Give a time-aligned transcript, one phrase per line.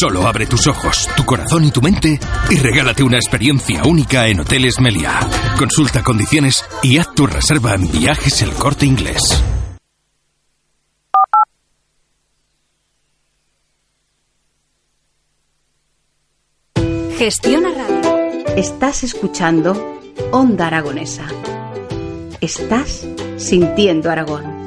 [0.00, 2.18] Solo abre tus ojos, tu corazón y tu mente
[2.48, 5.20] y regálate una experiencia única en Hoteles Meliá.
[5.58, 9.44] Consulta condiciones y haz tu reserva en Viajes El Corte Inglés.
[17.18, 18.46] Gestiona Radio.
[18.56, 20.00] Estás escuchando
[20.32, 21.26] Onda Aragonesa.
[22.40, 23.06] Estás
[23.36, 24.59] sintiendo Aragón.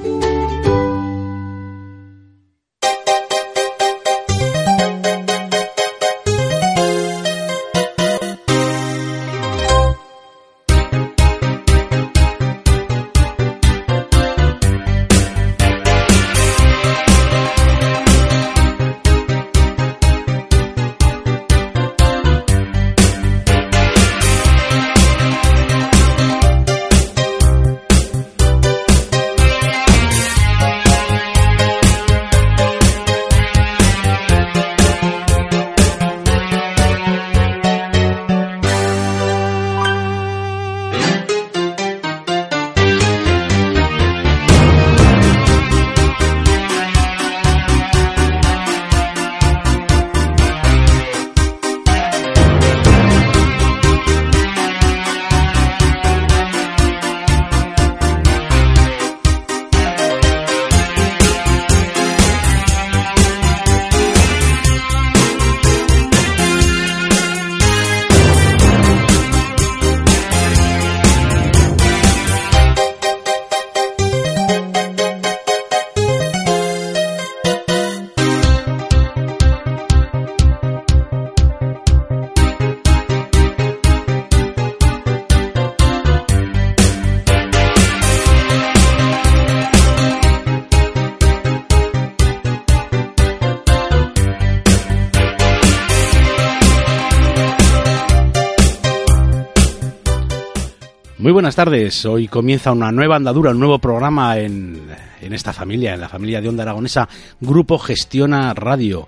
[101.33, 102.05] Muy buenas tardes.
[102.05, 104.83] Hoy comienza una nueva andadura, un nuevo programa en,
[105.19, 107.09] en esta familia, en la familia de Onda Aragonesa,
[107.41, 109.07] Grupo Gestiona Radio.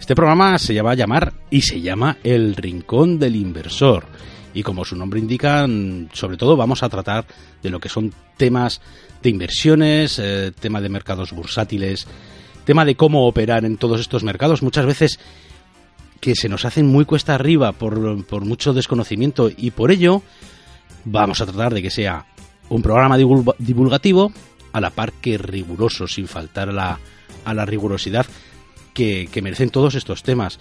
[0.00, 4.06] Este programa se llama a llamar y se llama El Rincón del Inversor.
[4.54, 5.66] Y como su nombre indica,
[6.14, 7.26] sobre todo vamos a tratar
[7.62, 8.80] de lo que son temas
[9.22, 12.06] de inversiones, eh, tema de mercados bursátiles,
[12.64, 14.62] tema de cómo operar en todos estos mercados.
[14.62, 15.20] Muchas veces
[16.18, 20.22] que se nos hacen muy cuesta arriba por, por mucho desconocimiento y por ello
[21.04, 22.26] vamos a tratar de que sea
[22.68, 24.32] un programa divulgativo
[24.72, 26.98] a la par que riguroso, sin faltar a la,
[27.44, 28.26] a la rigurosidad
[28.94, 30.58] que, que, merecen todos estos temas.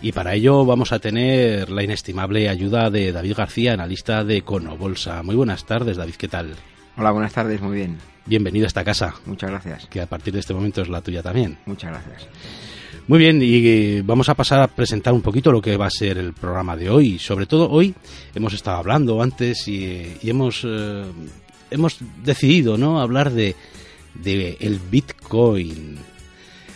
[0.00, 5.22] Y para ello vamos a tener la inestimable ayuda de David García, analista de Conobolsa.
[5.22, 6.54] Muy buenas tardes, David, ¿qué tal?
[6.96, 7.98] Hola, buenas tardes, muy bien.
[8.26, 9.14] Bienvenido a esta casa.
[9.24, 9.86] Muchas gracias.
[9.86, 11.58] Que a partir de este momento es la tuya también.
[11.66, 12.28] Muchas gracias.
[13.08, 16.18] Muy bien, y vamos a pasar a presentar un poquito lo que va a ser
[16.18, 17.18] el programa de hoy.
[17.18, 17.94] Sobre todo hoy
[18.34, 21.04] hemos estado hablando antes y, y hemos, eh,
[21.70, 23.00] hemos decidido ¿no?
[23.00, 23.56] hablar de,
[24.12, 25.96] de, el Bitcoin.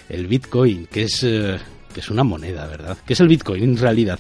[0.09, 1.59] El Bitcoin, que es, eh,
[1.93, 2.97] que es una moneda, ¿verdad?
[3.07, 4.19] ¿Qué es el Bitcoin en realidad?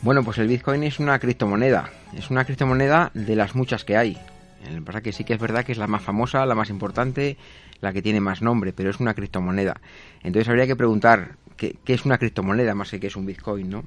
[0.00, 1.90] Bueno, pues el Bitcoin es una criptomoneda.
[2.16, 4.16] Es una criptomoneda de las muchas que hay.
[4.64, 7.36] La verdad que sí que es verdad que es la más famosa, la más importante,
[7.80, 9.80] la que tiene más nombre, pero es una criptomoneda.
[10.22, 13.84] Entonces habría que preguntar qué, es una criptomoneda más que qué es un Bitcoin, ¿no?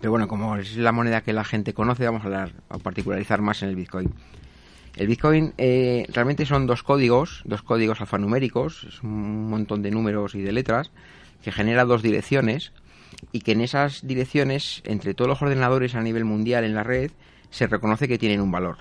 [0.00, 3.40] Pero bueno, como es la moneda que la gente conoce, vamos a hablar a particularizar
[3.40, 4.12] más en el Bitcoin.
[4.96, 10.34] El Bitcoin eh, realmente son dos códigos, dos códigos alfanuméricos, es un montón de números
[10.34, 10.90] y de letras,
[11.42, 12.72] que genera dos direcciones
[13.32, 17.12] y que en esas direcciones, entre todos los ordenadores a nivel mundial en la red,
[17.50, 18.78] se reconoce que tienen un valor.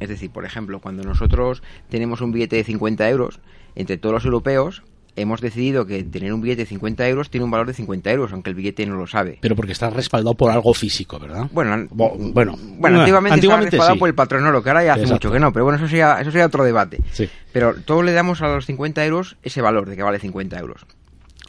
[0.00, 3.40] Es decir, por ejemplo, cuando nosotros tenemos un billete de 50 euros,
[3.74, 4.82] entre todos los europeos,
[5.16, 8.32] hemos decidido que tener un billete de 50 euros tiene un valor de 50 euros,
[8.32, 9.38] aunque el billete no lo sabe.
[9.40, 11.48] Pero porque está respaldado por algo físico, ¿verdad?
[11.52, 13.98] Bueno, bueno, bueno antiguamente, antiguamente estaba respaldado sí.
[13.98, 15.28] por el patrón oro, que ahora ya hace Exacto.
[15.28, 16.98] mucho que no, pero bueno, eso sería, eso sería otro debate.
[17.12, 17.28] Sí.
[17.52, 20.86] Pero todos le damos a los 50 euros ese valor de que vale 50 euros.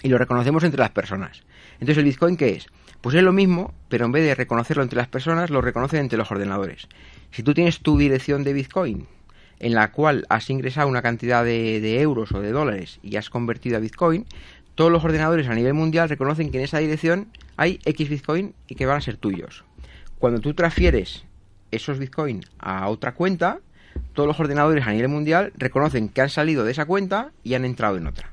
[0.03, 1.44] Y lo reconocemos entre las personas.
[1.74, 2.67] Entonces, ¿el Bitcoin qué es?
[3.02, 6.17] Pues es lo mismo, pero en vez de reconocerlo entre las personas, lo reconocen entre
[6.17, 6.88] los ordenadores.
[7.32, 9.08] Si tú tienes tu dirección de Bitcoin,
[9.59, 13.29] en la cual has ingresado una cantidad de, de, euros o de dólares y has
[13.29, 14.25] convertido a Bitcoin,
[14.75, 18.75] todos los ordenadores a nivel mundial reconocen que en esa dirección hay X Bitcoin y
[18.75, 19.63] que van a ser tuyos.
[20.19, 21.23] Cuando tú transfieres
[21.72, 23.59] esos Bitcoin a otra cuenta,
[24.13, 27.66] todos los ordenadores a nivel mundial reconocen que han salido de esa cuenta y han
[27.66, 28.31] entrado en otra.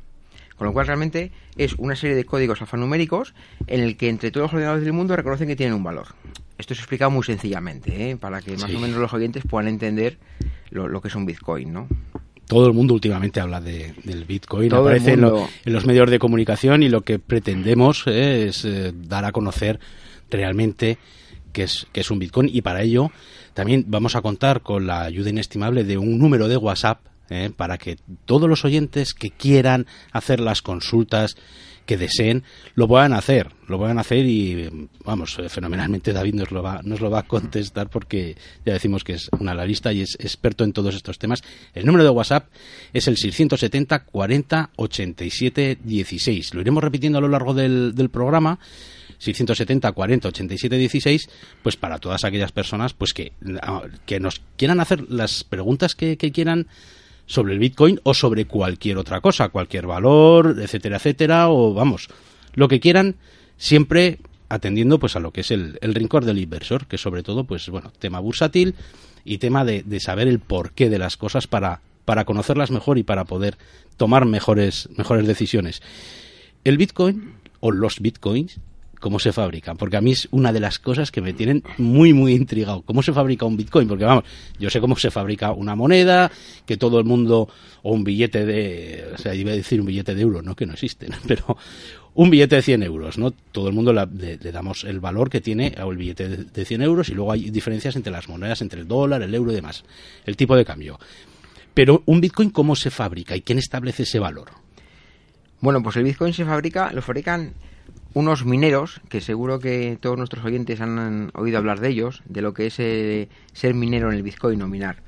[0.56, 3.34] Con lo cual realmente es una serie de códigos alfanuméricos
[3.66, 6.08] en el que entre todos los ordenadores del mundo reconocen que tienen un valor.
[6.62, 8.16] Esto es explicado muy sencillamente, ¿eh?
[8.16, 8.76] para que más Sí.
[8.76, 10.18] o menos los oyentes puedan entender
[10.70, 11.88] lo, lo que es un Bitcoin, ¿no?
[12.46, 16.10] todo el mundo últimamente habla de, del Bitcoin, Todo aparece en, lo- en los medios
[16.10, 19.80] de comunicación y lo que pretendemos eh, es eh, dar a conocer
[20.30, 20.98] realmente
[21.52, 23.10] qué es, qué es un Bitcoin y para ello
[23.54, 27.00] también vamos a contar con la ayuda inestimable de un número de WhatsApp
[27.30, 31.36] eh, para que todos los oyentes que quieran hacer las consultas
[31.86, 32.42] que deseen
[32.74, 37.00] lo puedan hacer, lo puedan hacer y vamos, eh, fenomenalmente David nos lo va, nos
[37.00, 40.72] lo va a contestar porque ya decimos que es un analista y es experto en
[40.72, 41.42] todos estos temas.
[41.74, 42.48] El número de WhatsApp
[42.92, 46.54] es el 670 40 87 16.
[46.54, 48.58] Lo iremos repitiendo a lo largo del, del programa.
[49.18, 51.28] 670 40 87 16
[51.62, 53.32] pues para todas aquellas personas pues que,
[53.62, 56.66] ah, que nos quieran hacer las preguntas que, que quieran
[57.26, 62.08] sobre el Bitcoin o sobre cualquier otra cosa, cualquier valor, etcétera, etcétera, o vamos,
[62.54, 63.16] lo que quieran,
[63.56, 67.44] siempre atendiendo pues a lo que es el, el rincón del inversor, que sobre todo,
[67.44, 68.74] pues bueno, tema bursátil
[69.24, 73.02] y tema de, de saber el porqué de las cosas para, para conocerlas mejor y
[73.02, 73.56] para poder
[73.96, 75.82] tomar mejores, mejores decisiones.
[76.64, 78.60] El Bitcoin o los Bitcoins,
[79.02, 79.76] ¿cómo se fabrican?
[79.76, 82.82] Porque a mí es una de las cosas que me tienen muy, muy intrigado.
[82.82, 83.88] ¿Cómo se fabrica un Bitcoin?
[83.88, 84.24] Porque vamos,
[84.58, 86.30] yo sé cómo se fabrica una moneda,
[86.64, 87.48] que todo el mundo,
[87.82, 90.64] o un billete de, o sea, iba a decir un billete de euro, no que
[90.64, 91.58] no existen, pero
[92.14, 93.32] un billete de 100 euros, ¿no?
[93.32, 97.08] Todo el mundo le damos el valor que tiene al billete de, de 100 euros
[97.08, 99.84] y luego hay diferencias entre las monedas, entre el dólar, el euro y demás,
[100.24, 101.00] el tipo de cambio.
[101.74, 104.50] Pero un Bitcoin, ¿cómo se fabrica y quién establece ese valor?
[105.60, 107.54] Bueno, pues el Bitcoin se fabrica, lo fabrican
[108.14, 112.52] unos mineros, que seguro que todos nuestros oyentes han oído hablar de ellos, de lo
[112.52, 115.02] que es eh, ser minero en el Bitcoin o minar.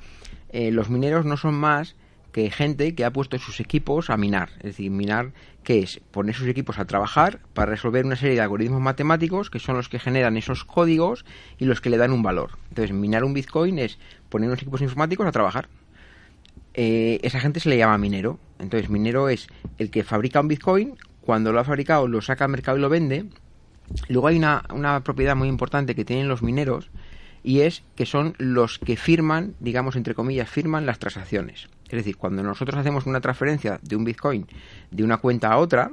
[0.51, 1.97] Eh, los mineros no son más
[2.33, 4.51] que gente que ha puesto sus equipos a minar.
[4.59, 5.33] Es decir, minar,
[5.63, 6.01] ¿qué es?
[6.11, 9.89] Poner sus equipos a trabajar para resolver una serie de algoritmos matemáticos que son los
[9.89, 11.25] que generan esos códigos
[11.59, 12.59] y los que le dan un valor.
[12.71, 13.99] Entonces, minar un Bitcoin es
[14.31, 15.69] poner unos equipos informáticos a trabajar
[16.75, 18.39] eh, esa gente se le llama minero.
[18.59, 19.47] Entonces, minero es
[19.79, 22.89] el que fabrica un Bitcoin, cuando lo ha fabricado lo saca al mercado y lo
[22.89, 23.27] vende.
[24.09, 26.91] Luego hay una, propiedad muy importante que tienen los mineros
[27.43, 31.69] y es que son los que firman, digamos entre comillas, firman las transacciones.
[31.85, 34.47] Es decir, cuando nosotros hacemos una transferencia de un Bitcoin
[34.91, 35.91] de una cuenta a otra,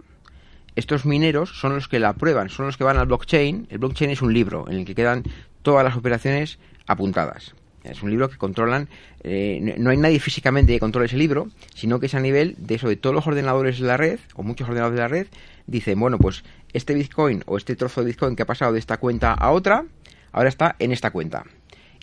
[0.75, 3.67] estos mineros son los que la aprueban, son los que van al blockchain.
[3.69, 5.23] El blockchain es un libro en el que quedan
[5.61, 7.53] todas las operaciones apuntadas.
[7.83, 8.89] Es un libro que controlan,
[9.23, 12.75] eh, no hay nadie físicamente que controle ese libro, sino que es a nivel de
[12.75, 15.27] eso, de todos los ordenadores de la red, o muchos ordenadores de la red,
[15.65, 16.43] dicen, bueno, pues
[16.73, 19.85] este Bitcoin o este trozo de Bitcoin que ha pasado de esta cuenta a otra,
[20.31, 21.45] ahora está en esta cuenta.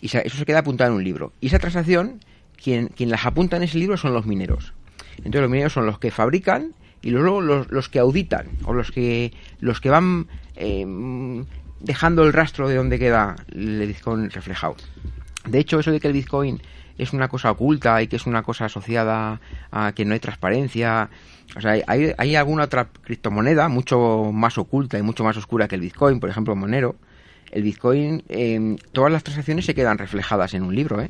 [0.01, 1.33] Y eso se queda apuntado en un libro.
[1.39, 2.19] Y esa transacción,
[2.61, 4.73] quien, quien las apunta en ese libro son los mineros.
[5.17, 8.91] Entonces los mineros son los que fabrican y luego los, los que auditan, o los
[8.91, 10.85] que, los que van eh,
[11.79, 14.75] dejando el rastro de donde queda el Bitcoin reflejado.
[15.45, 16.61] De hecho, eso de que el Bitcoin
[16.97, 19.39] es una cosa oculta y que es una cosa asociada
[19.71, 21.09] a que no hay transparencia.
[21.55, 25.75] O sea, hay, hay alguna otra criptomoneda mucho más oculta y mucho más oscura que
[25.75, 26.95] el Bitcoin, por ejemplo, Monero.
[27.51, 31.01] El Bitcoin, eh, todas las transacciones se quedan reflejadas en un libro.
[31.01, 31.09] ¿eh?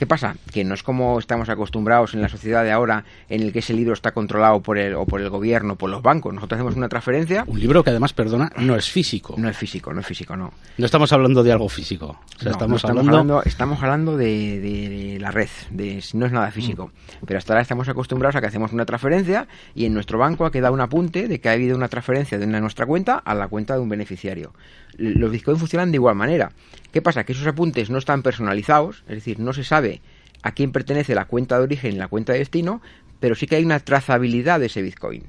[0.00, 0.34] ¿Qué pasa?
[0.50, 3.74] Que no es como estamos acostumbrados en la sociedad de ahora, en el que ese
[3.74, 6.32] libro está controlado por el, o por el gobierno, por los bancos.
[6.32, 9.34] Nosotros hacemos una transferencia, Un libro que además, perdona, no es físico.
[9.36, 10.54] no es físico, no es físico, no.
[10.78, 12.06] No estamos hablando de algo físico.
[12.06, 15.50] O sea, No, estamos, no estamos hablando, hablando, estamos hablando de, de- de la red,
[15.68, 16.90] de, no es nada físico.
[17.26, 20.50] Pero hasta ahora estamos acostumbrados a que hacemos una transferencia y en nuestro banco ha
[20.50, 23.48] quedado un apunte de que ha habido una transferencia de una nuestra cuenta a la
[23.48, 24.54] cuenta de un beneficiario.
[25.00, 26.52] Los bitcoins funcionan de igual manera.
[26.92, 27.24] ¿Qué pasa?
[27.24, 30.02] Que esos apuntes no están personalizados, es decir, no se sabe
[30.42, 32.82] a quién pertenece la cuenta de origen y la cuenta de destino,
[33.18, 35.24] pero sí que hay una trazabilidad de ese bitcoin.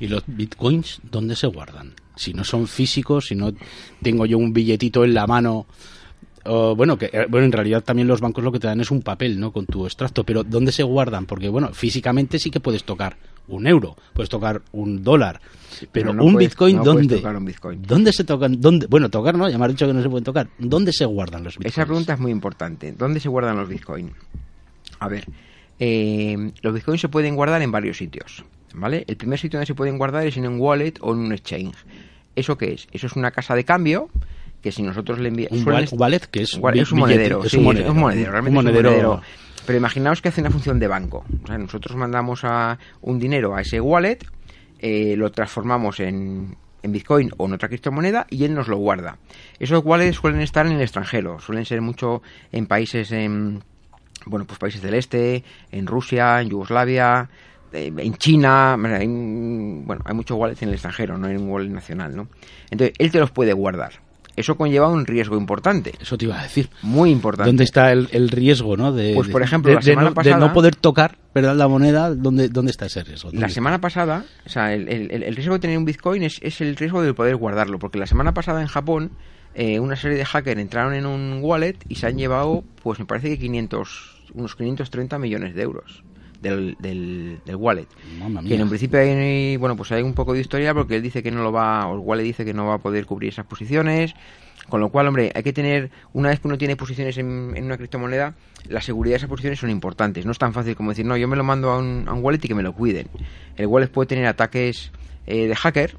[0.00, 1.94] ¿Y los bitcoins dónde se guardan?
[2.14, 3.52] Si no son físicos, si no
[4.00, 5.66] tengo yo un billetito en la mano.
[6.76, 9.02] Bueno, que eh, bueno, en realidad también los bancos lo que te dan es un
[9.02, 9.52] papel, ¿no?
[9.52, 11.26] Con tu extracto, pero ¿dónde se guardan?
[11.26, 13.16] Porque bueno, físicamente sí que puedes tocar
[13.48, 15.40] un euro, puedes tocar un dólar,
[15.78, 17.16] pero, pero no un puedes- bitcoin no ¿dónde?
[17.16, 17.82] tocar un bitcoin.
[17.82, 18.60] ¿Dónde se tocan?
[18.60, 18.86] ¿Dónde?
[18.86, 19.48] Bueno, tocar, ¿no?
[19.48, 20.48] Ya me has dicho que no se pueden tocar.
[20.58, 21.74] ¿Dónde se guardan los bitcoins?
[21.76, 22.92] Esa pregunta es muy importante.
[22.92, 24.12] ¿Dónde se guardan los bitcoins?
[24.98, 25.26] A ver,
[25.78, 29.04] eh, los bitcoins se pueden guardar en varios sitios, ¿vale?
[29.06, 31.76] El primer sitio donde se pueden guardar es en un wallet o en un exchange.
[32.34, 32.88] ¿Eso qué es?
[32.92, 34.08] Eso es una casa de cambio
[34.66, 35.60] que si nosotros le enviamos...
[35.60, 38.32] Un wal- wallet que es, un monedero, es sí, un monedero, es un monedero, un
[38.32, 39.22] realmente es un monedero-.
[39.64, 41.24] Pero imaginaos que hace una función de banco.
[41.44, 44.18] O sea, nosotros mandamos a un dinero a ese wallet,
[44.80, 49.18] eh, lo transformamos en, en Bitcoin o en otra criptomoneda y él nos lo guarda.
[49.60, 53.62] Esos wallets suelen estar en el extranjero, suelen ser mucho en países en
[54.24, 57.28] bueno, pues países del este, en Rusia, en Yugoslavia,
[57.72, 61.70] eh, en China, hay, bueno, hay muchos wallets en el extranjero, no hay un wallet
[61.70, 62.26] nacional, ¿no?
[62.70, 63.92] Entonces, él te los puede guardar.
[64.36, 65.94] Eso conlleva un riesgo importante.
[66.00, 66.68] Eso te iba a decir.
[66.82, 67.48] Muy importante.
[67.48, 68.92] ¿Dónde está el, el riesgo, no?
[68.92, 71.56] De, Pues, por ejemplo, de, la de semana no, pasada- de no poder tocar ¿verdad?
[71.56, 73.30] la moneda, ¿dónde, ¿dónde está ese riesgo?
[73.32, 76.38] La ¿Dónde semana pasada, o sea, el, el- el riesgo de tener un Bitcoin es,
[76.42, 79.10] es el riesgo de poder guardarlo, porque la semana pasada en Japón
[79.54, 83.06] eh, una serie de hackers entraron en un wallet y se han llevado, pues me
[83.06, 86.02] parece que 500, unos 530 millones de euros
[86.40, 87.86] del, del, del wallet.
[88.46, 91.22] Que en un principio hay, bueno, pues hay un poco de historia porque él dice
[91.22, 93.46] que no lo va, o el wallet dice que no va a poder cubrir esas
[93.46, 94.14] posiciones,
[94.68, 97.64] con lo cual, hombre, hay que tener, una vez que uno tiene posiciones en, en
[97.64, 98.34] una criptomoneda,
[98.68, 100.26] la seguridad de esas posiciones son importantes.
[100.26, 102.24] No es tan fácil como decir, no, yo me lo mando a un, a un
[102.24, 103.06] wallet y que me lo cuiden.
[103.56, 104.90] El wallet puede tener ataques
[105.26, 105.96] eh, de hacker,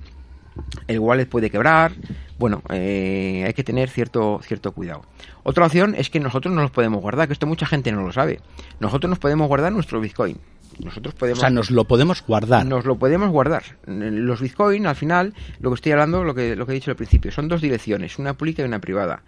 [0.87, 1.93] el wallet puede quebrar,
[2.37, 5.03] bueno, eh, hay que tener cierto, cierto cuidado.
[5.43, 8.11] Otra opción es que nosotros no los podemos guardar, que esto mucha gente no lo
[8.11, 8.39] sabe.
[8.79, 10.37] Nosotros nos podemos guardar nuestro Bitcoin.
[10.83, 12.65] Nosotros O podemos sea, nos lo podemos guardar.
[12.65, 13.63] nos lo podemos guardar.
[13.87, 16.97] Los Bitcoin, al final, lo que estoy hablando, lo que, lo que he dicho al
[16.97, 19.23] principio, son dos direcciones, una pública y una privada.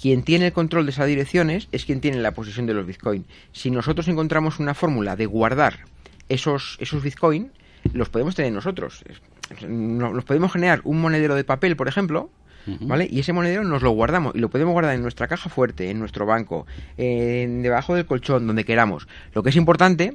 [0.00, 3.26] Quien tiene el control de esas direcciones es quien tiene la posesión de los Bitcoin.
[3.52, 5.80] Si nosotros encontramos una fórmula de guardar
[6.28, 7.50] esos, esos Bitcoin,
[7.92, 9.02] los podemos tener nosotros.
[9.68, 12.30] Nos podemos generar un monedero de papel, por ejemplo,
[12.80, 13.08] ¿vale?
[13.10, 15.98] Y ese monedero nos lo guardamos y lo podemos guardar en nuestra caja fuerte, en
[15.98, 16.66] nuestro banco,
[16.96, 19.08] en debajo del colchón, donde queramos.
[19.34, 20.14] Lo que es importante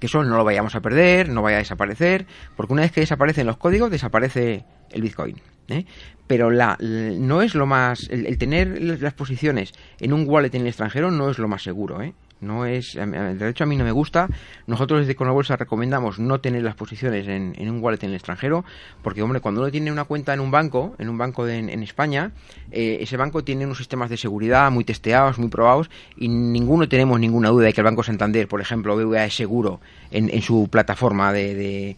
[0.00, 3.00] que eso no lo vayamos a perder, no vaya a desaparecer, porque una vez que
[3.00, 5.40] desaparecen los códigos, desaparece el Bitcoin.
[5.68, 5.84] ¿eh?
[6.26, 8.08] Pero la, no es lo más.
[8.10, 11.62] El, el tener las posiciones en un wallet en el extranjero no es lo más
[11.62, 12.02] seguro.
[12.02, 12.14] ¿eh?
[12.44, 14.28] No es, de hecho, a mí no me gusta.
[14.66, 18.10] Nosotros desde Con la Bolsa recomendamos no tener las posiciones en, en un wallet en
[18.10, 18.64] el extranjero,
[19.02, 21.68] porque, hombre, cuando uno tiene una cuenta en un banco, en un banco de- en,
[21.70, 22.32] en España,
[22.70, 27.18] eh, ese banco tiene unos sistemas de seguridad muy testeados, muy probados, y ninguno tenemos
[27.18, 30.68] ninguna duda de que el Banco Santander, por ejemplo, BVA es seguro en, en su
[30.70, 31.96] plataforma de- de-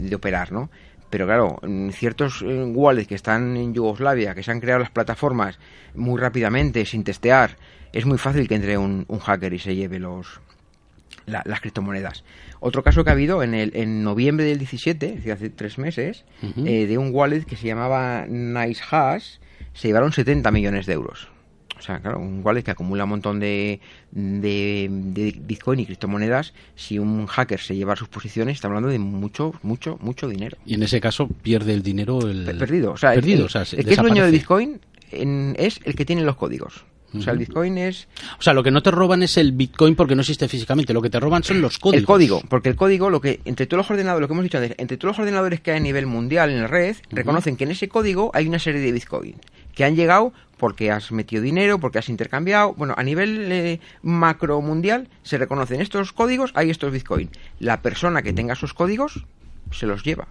[0.00, 0.70] de operar, ¿no?
[1.12, 1.60] Pero claro,
[1.92, 5.58] ciertos eh, wallets que están en Yugoslavia, que se han creado las plataformas
[5.94, 7.58] muy rápidamente, sin testear,
[7.92, 10.40] es muy fácil que entre un, un hacker y se lleve los,
[11.26, 12.24] la- las criptomonedas.
[12.60, 15.76] Otro caso que ha habido en, el, en noviembre del 17, es decir, hace tres
[15.76, 16.24] meses,
[16.66, 19.36] eh, de un wallet que se llamaba NiceHash,
[19.74, 21.28] se llevaron 70 millones de euros.
[21.82, 23.80] O sea, claro, un wallet que acumula un montón de,
[24.12, 26.54] de, de Bitcoin y criptomonedas.
[26.76, 30.56] Si un hacker se lleva sus posiciones, está hablando de mucho, mucho, mucho dinero.
[30.64, 32.44] Y en ese caso pierde el dinero el...
[32.44, 32.92] Pe- Perdido.
[32.92, 34.30] O sea, perdido, el, o sea, se- el que es dueño de.
[34.30, 36.84] Bitcoin en- es el que tiene los códigos.
[37.14, 37.40] O sea, el.
[37.40, 38.08] Bitcoin es
[38.38, 40.94] O sea, lo que no te roban es el Bitcoin porque no existe físicamente.
[40.94, 42.00] Lo que te roban son los códigos.
[42.00, 44.56] El código, porque el código, lo que entre todos los ordenadores, lo que hemos dicho
[44.58, 47.64] antes, entre todos los ordenadores que hay a nivel mundial en la red, reconocen que
[47.64, 49.34] en ese código hay una serie de Bitcoin
[49.74, 52.74] que han llegado porque has metido dinero, porque has intercambiado.
[52.74, 57.30] Bueno, a nivel eh, macro mundial se reconocen estos códigos, hay estos Bitcoin.
[57.58, 59.24] La persona que tenga esos códigos
[59.72, 60.28] se los lleva.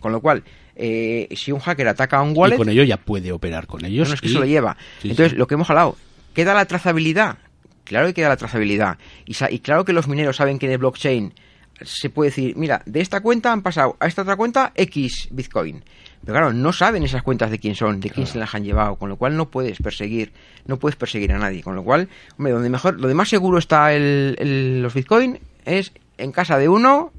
[0.00, 0.44] Con lo cual,
[0.76, 3.84] eh, si un hacker ataca a un wallet, Y con ello ya puede operar con
[3.84, 4.08] ellos.
[4.08, 4.76] no, no, es que y- se lo lleva.
[5.00, 5.36] Sí, Entonces, sí.
[5.38, 5.96] lo que hemos hablado,
[6.34, 7.38] ¿queda la trazabilidad?
[7.84, 8.98] Claro que queda la trazabilidad.
[9.26, 11.32] Y, y claro que los mineros saben que en el blockchain
[11.82, 15.82] se puede decir, mira, de esta cuenta han pasado a esta otra cuenta X Bitcoin.
[16.24, 18.96] Pero claro, no saben esas cuentas de quién son, de quién se las han llevado,
[18.96, 20.32] con lo cual no puedes perseguir,
[20.66, 21.62] no puedes perseguir a nadie.
[21.62, 25.92] Con lo cual, hombre, donde mejor, donde más seguro está el, el- los Bitcoin es
[26.18, 27.12] en casa de uno,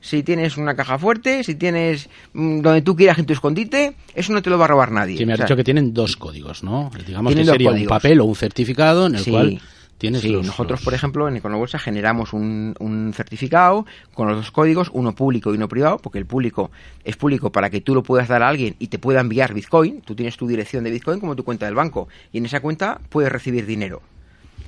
[0.00, 4.32] si tienes una caja fuerte, si tienes mm, donde tú quieras en tu escondite, eso
[4.32, 5.16] no te lo va a robar nadie.
[5.18, 6.90] Que me has O sea, dicho que tienen dos códigos, ¿no?
[7.06, 9.60] Digamos que sería un papel o un certificado en el Sí, cual
[9.98, 10.44] tienes sí, los...
[10.46, 15.14] nosotros, los- por ejemplo, en Econobolsa generamos un, un certificado con los dos códigos, uno
[15.14, 16.70] público y uno privado, porque el público
[17.04, 20.00] es público para que tú lo puedas dar a alguien y te pueda enviar Bitcoin.
[20.02, 23.00] Tú tienes tu dirección de Bitcoin como tu cuenta del banco y en esa cuenta
[23.08, 24.02] puedes recibir dinero.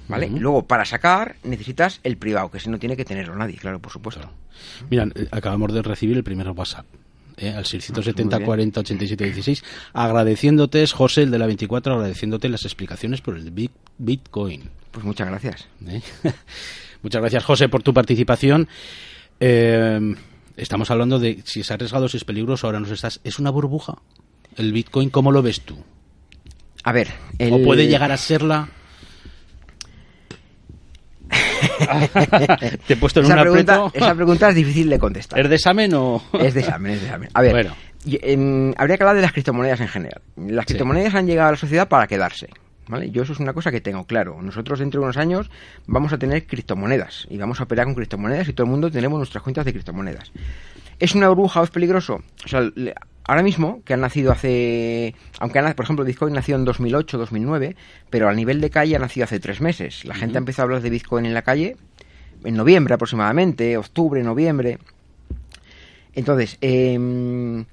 [0.08, 0.26] ¿Vale?
[0.28, 0.38] Ujú.
[0.38, 3.90] Luego, para sacar, necesitas el privado, que ese no tiene que tenerlo nadie, claro, por
[3.90, 4.30] supuesto.
[4.88, 6.86] Mira, eh, acabamos de recibir el primer WhatsApp.
[7.38, 8.46] eh, al 670 Muy bien.
[8.46, 9.64] 40 87 16
[10.10, 15.04] agradeciéndote es José el de la 24 agradeciéndote las explicaciones por el Bit- Bitcoin Pues
[15.04, 15.68] muchas gracias.
[15.86, 16.00] ¿eh?
[17.02, 18.66] muchas gracias José por tu participación
[19.40, 20.00] Eh,
[20.56, 23.98] estamos hablando de si es arriesgado si es peligroso ahora nos estás es una burbuja
[24.56, 25.76] el Bitcoin cómo lo ves tú
[26.82, 27.52] A ver, el...
[27.52, 28.70] o puede llegar a serla
[32.86, 35.38] te he puesto en esa un pregunta, esa pregunta es difícil de contestar.
[35.40, 36.22] ¿Es de examen o...?
[36.40, 37.28] Es de examen, es de examen.
[37.34, 37.76] A ver, Bueno.
[38.06, 40.22] y, em, habría que hablar de las criptomonedas en general.
[40.36, 40.68] Las Sí.
[40.68, 42.48] criptomonedas han llegado a la sociedad para quedarse.
[42.88, 43.10] ¿Vale?
[43.10, 44.40] Yo eso es una cosa que tengo claro.
[44.40, 45.50] Nosotros dentro de unos años
[45.86, 49.18] vamos a tener criptomonedas y vamos a operar con criptomonedas y todo el mundo tenemos
[49.18, 50.30] nuestras cuentas de criptomonedas.
[51.00, 52.22] ¿Es una burbuja o es peligroso?
[52.44, 52.62] O sea,
[53.24, 55.14] ahora mismo, que han nacido hace...
[55.40, 57.74] Aunque, han- por ejemplo, Bitcoin nació en 2008, 2009,
[58.08, 60.04] pero a nivel de calle ha nacido hace tres meses.
[60.04, 61.76] La gente ha empezado a hablar de Bitcoin en la calle
[62.44, 64.78] en noviembre aproximadamente, octubre, noviembre.
[66.14, 67.64] Entonces, em,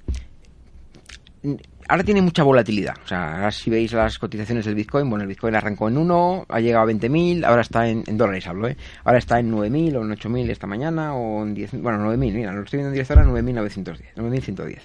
[1.87, 2.95] ahora tiene mucha volatilidad.
[3.03, 6.45] O sea, ahora si veis las cotizaciones del Bitcoin, bueno, el Bitcoin arrancó en 1,
[6.49, 8.77] ha llegado a 20.000, ahora está en, en, dólares, hablo, ¿eh?
[9.03, 12.53] Ahora está en 9.000 o en 8.000 esta mañana o en 10, bueno, 9.000, mira,
[12.53, 14.79] lo estoy viendo en 10 horas, 9.910, 9.110.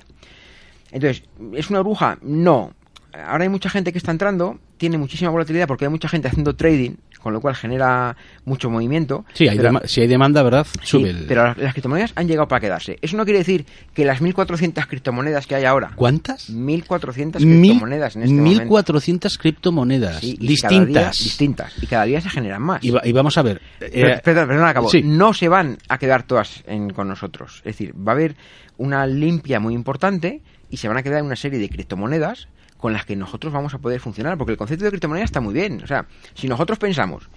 [0.90, 1.22] Entonces,
[1.54, 2.18] ¿es una bruja?
[2.22, 2.72] No.
[3.12, 6.54] Ahora hay mucha gente que está entrando, tiene muchísima volatilidad porque hay mucha gente haciendo
[6.56, 9.24] trading, con lo cual genera mucho movimiento.
[9.34, 10.66] Sí, hay pero, si hay demanda, ¿verdad?
[10.82, 11.26] Sube sí, el...
[11.26, 12.98] Pero las, las, criptomonedas han llegado para quedarse.
[13.02, 15.92] Eso no quiere decir que las 1.400 criptomonedas que hay ahora...
[15.94, 16.50] ¿Cuántas?
[16.50, 20.86] 1.400 criptomonedas en este 1400 criptomonedas sí, distintas.
[20.88, 21.82] Día, distintas.
[21.82, 22.82] Y cada día se generan más.
[22.84, 23.60] Y, y vamos a ver...
[23.80, 24.88] Eh, perdón, perdón, acabo.
[24.88, 25.02] Sí.
[25.02, 27.58] No se van a quedar todas en, con nosotros.
[27.58, 28.36] Es decir, va a haber
[28.76, 33.04] una limpia muy importante y se van a quedar una serie de criptomonedas con las
[33.04, 35.82] que nosotros vamos a poder funcionar, porque el concepto de criptomoneda está muy bien.
[35.82, 37.28] O sea, si nosotros pensamos,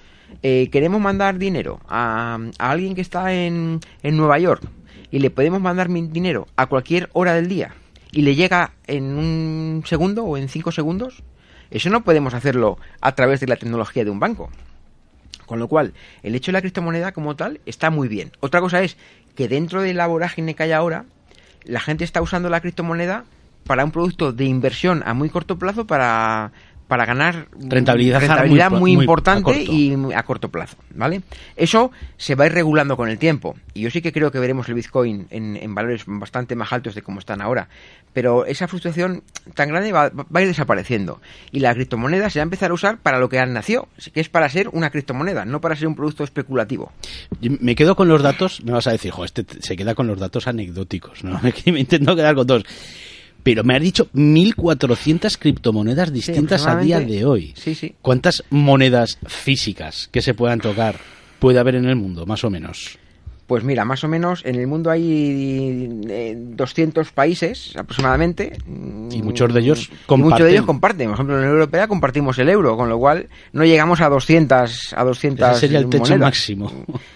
[0.43, 4.63] eh, queremos mandar dinero a, a alguien que está en, en, Nueva York
[5.09, 7.73] y le podemos mandar dinero a cualquier hora del día
[8.11, 11.23] y le llega en un segundo o en cinco segundos,
[11.69, 14.49] eso no podemos hacerlo a través de la tecnología de un banco.
[15.45, 15.93] Con lo cual,
[16.23, 18.31] el hecho de la criptomoneda como tal está muy bien.
[18.39, 18.95] Otra cosa es
[19.35, 21.05] que dentro de la vorágine que hay ahora,
[21.63, 23.25] la gente está usando la criptomoneda
[23.65, 26.51] para un producto de inversión a muy corto plazo para,
[26.91, 31.21] para ganar rentabilidad, rentabilidad muy, muy, muy importante a y a corto plazo, ¿vale?
[31.55, 34.39] Eso se va a ir regulando con el tiempo y yo sí que creo que
[34.39, 37.69] veremos el Bitcoin en, en valores bastante más altos de como están ahora,
[38.11, 41.21] pero esa fluctuación tan grande va, va, a ir desapareciendo
[41.53, 44.19] y la criptomoneda se va a empezar a usar para lo que han nació, que
[44.19, 46.91] es para ser una criptomoneda, no para ser un producto especulativo.
[47.39, 50.07] Yo me quedo con los datos, me vas a decir, jo, este se queda con
[50.07, 51.39] los datos anecdóticos, ¿no?
[51.67, 52.65] me intento quedar con todos.
[53.43, 57.53] Pero me has dicho 1.400 criptomonedas distintas sí, a día de hoy.
[57.55, 57.95] Sí, sí.
[58.01, 60.95] ¿Cuántas monedas físicas que se puedan tocar
[61.39, 62.97] puede haber en el mundo, más o menos?
[63.47, 68.53] Pues mira, más o menos en el mundo hay eh, 200 países aproximadamente.
[69.11, 70.25] Y muchos de ellos comparten.
[70.25, 71.07] Y muchos de ellos comparten.
[71.07, 74.07] Por ejemplo, en la Unión Europea compartimos el euro, con lo cual no llegamos a
[74.07, 76.21] 200 a 200 Ese sería el techo monedas.
[76.21, 76.71] máximo.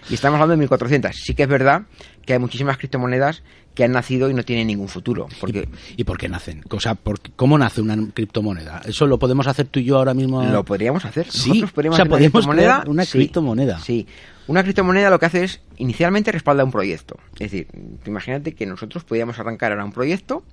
[0.09, 1.15] Y estamos hablando de 1400.
[1.15, 1.83] Sí que es verdad
[2.25, 3.41] que hay muchísimas criptomonedas
[3.75, 5.27] que han nacido y no tienen ningún futuro.
[5.39, 5.67] Porque...
[5.95, 6.63] ¿Y, ¿Y, por qué nacen?
[6.69, 8.81] O sea, ¿por, ¿cómo nace una criptomoneda?
[8.85, 10.43] ¿Eso lo podemos hacer tú y yo ahora mismo?
[10.43, 11.29] Lo podríamos hacer.
[11.29, 12.83] Sí, Nosotros podríamos o sea, hacer una criptomoneda.
[12.87, 13.79] una sí, criptomoneda.
[13.79, 14.07] Sí.
[14.47, 17.17] Una criptomoneda lo que hace es, inicialmente respalda un proyecto.
[17.33, 17.67] Es decir,
[18.05, 20.43] imagínate que nosotros podíamos arrancar ahora un proyecto,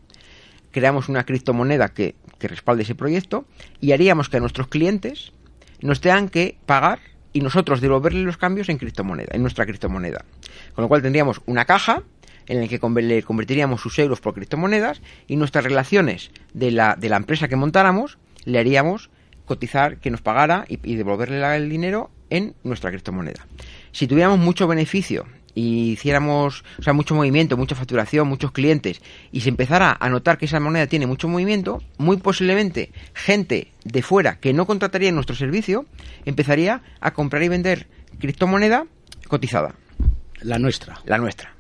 [0.73, 3.45] creamos una criptomoneda que, que respalde ese proyecto
[3.81, 5.33] y haríamos que a nuestros clientes
[5.81, 6.99] nos tengan que pagar
[7.33, 10.25] y nosotros devolverle los cambios en criptomoneda, en nuestra criptomoneda.
[10.75, 12.03] Con lo cual tendríamos una caja
[12.47, 17.09] en la que le convertiríamos sus euros por criptomonedas y nuestras relaciones de la, de
[17.09, 19.11] la empresa que montáramos le haríamos
[19.45, 23.47] cotizar que nos pagara y, y devolverle el dinero en nuestra criptomoneda.
[23.93, 29.41] Si tuviéramos mucho beneficio y hiciéramos, o sea, mucho movimiento, mucha facturación, muchos clientes, y
[29.41, 34.41] se empezara a notar que esa moneda tiene mucho movimiento, muy posiblemente gente de fuera
[34.41, 35.87] que no contrataría nuestro servicio
[36.25, 37.87] empezaría a comprar y vender
[38.19, 38.87] criptomoneda
[39.29, 39.75] cotizada.
[40.41, 41.01] La nuestra.
[41.05, 41.52] La nuestra.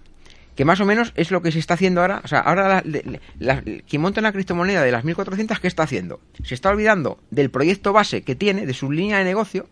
[0.57, 2.21] Que más o menos es lo que se está haciendo ahora.
[2.25, 5.83] O sea, ahora la, la, la, quien monta una criptomoneda de las 1400, ¿qué está
[5.83, 6.21] haciendo?
[6.45, 9.69] Se está olvidando del proyecto base que tiene, de su línea de negocio,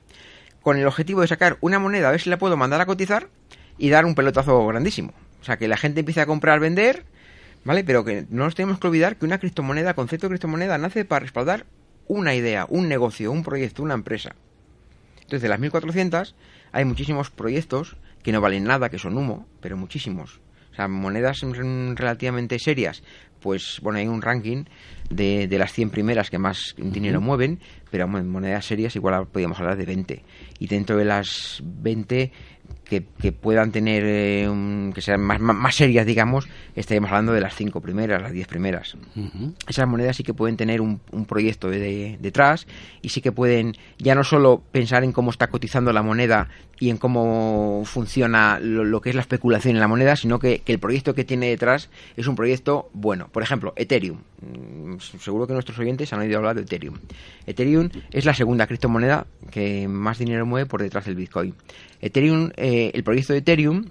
[0.63, 3.29] con el objetivo de sacar una moneda, a ver si la puedo mandar a cotizar
[3.79, 5.13] y dar un pelotazo grandísimo.
[5.41, 7.05] O sea, que la gente empiece a comprar, vender,
[7.65, 7.85] ¿vale?
[7.85, 11.21] Pero que no nos tenemos que olvidar que una criptomoneda, concepto de criptomoneda, nace para
[11.21, 11.67] respaldar
[12.07, 14.35] una idea, un negocio, un proyecto, una empresa.
[15.17, 16.35] Entonces, de las 1400
[16.73, 20.41] hay muchísimos proyectos que no valen nada, que son humo, pero muchísimos.
[20.73, 21.41] O sea, monedas
[21.97, 23.03] relativamente serias,
[23.41, 24.65] pues bueno, hay un ranking
[25.09, 27.27] de, de las 100 primeras que más dinero uh -huh.
[27.27, 30.23] mueven, pero bueno, monedas serias igual podríamos hablar de 20.
[30.59, 32.33] Y dentro de las 20
[32.91, 37.33] que, que puedan tener, eh, un, que sean más, más, más, serias, digamos, estaríamos hablando
[37.33, 38.95] de las 5 primeras, las 10 primeras.
[39.15, 39.55] Uh -huh.
[39.69, 42.67] Esas monedas sí que pueden tener un, un proyecto de, de, detrás
[43.01, 46.49] y sí que pueden ya no solo pensar en cómo está cotizando la moneda
[46.81, 50.61] y en cómo funciona lo, lo que es la especulación en la moneda, sino que,
[50.61, 53.29] que, el proyecto que tiene detrás es un proyecto bueno.
[53.29, 54.19] Por ejemplo, Ethereum.
[54.99, 56.97] Seguro que nuestros oyentes han oído hablar de Ethereum.
[57.47, 61.55] Ethereum es la segunda criptomoneda que más dinero mueve por detrás del Bitcoin.
[62.01, 63.91] Ethereum, eh, el proyecto de Ethereum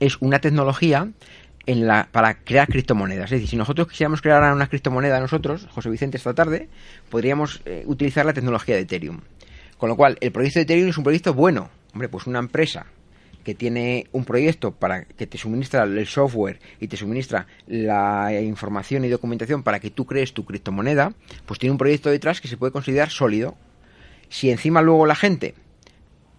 [0.00, 1.08] es una tecnología
[1.66, 3.26] en la, para crear criptomonedas.
[3.26, 6.68] Es decir, si nosotros quisiéramos crear una criptomoneda nosotros, José Vicente, esta tarde,
[7.10, 9.20] podríamos eh, utilizar la tecnología de Ethereum.
[9.78, 11.70] Con lo cual, el proyecto de Ethereum es un proyecto bueno.
[11.92, 12.86] Hombre, pues una empresa
[13.44, 19.04] que tiene un proyecto para que te suministra el software y te suministra la información
[19.04, 21.12] y documentación para que tú crees tu criptomoneda,
[21.44, 23.56] pues tiene un proyecto detrás que se puede considerar sólido.
[24.28, 25.54] Si encima luego la gente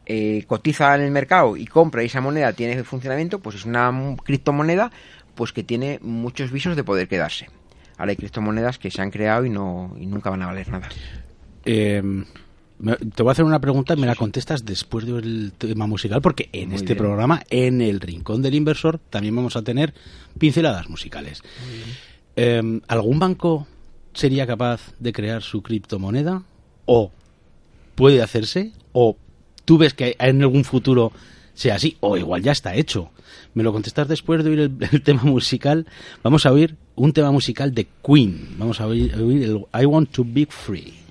[0.06, 3.92] eh, cotiza en el mercado y compra y esa moneda tiene funcionamiento, pues es una
[4.24, 4.92] criptomoneda
[5.36, 7.50] pues que tiene muchos visos de poder quedarse.
[7.98, 10.89] Ahora hay criptomonedas que se han creado y, no, y nunca van a valer nada.
[11.66, 12.02] Eh,
[13.16, 16.50] te voy a hacer una pregunta y me la contestas después del tema musical, porque
[16.52, 19.94] en este programa, en el Rincón del Inversor, también vamos a tener
[20.38, 21.42] pinceladas musicales.
[22.36, 23.68] Eh, ¿Algún banco
[24.13, 26.44] sería capaz de crear su criptomoneda?
[26.86, 27.12] ¿O
[27.96, 28.74] puede hacerse?
[28.92, 29.18] ¿O
[29.65, 31.12] tú ves que en algún futuro
[31.54, 31.97] sea así?
[31.99, 33.12] ¿O igual ya está hecho?
[33.54, 34.60] Me lo contestas después de oír
[34.91, 35.86] el, tema musical.
[36.23, 38.56] Vamos a oír un tema musical de Queen.
[38.58, 41.03] Vamos a oír, oír el I Want to Be Free.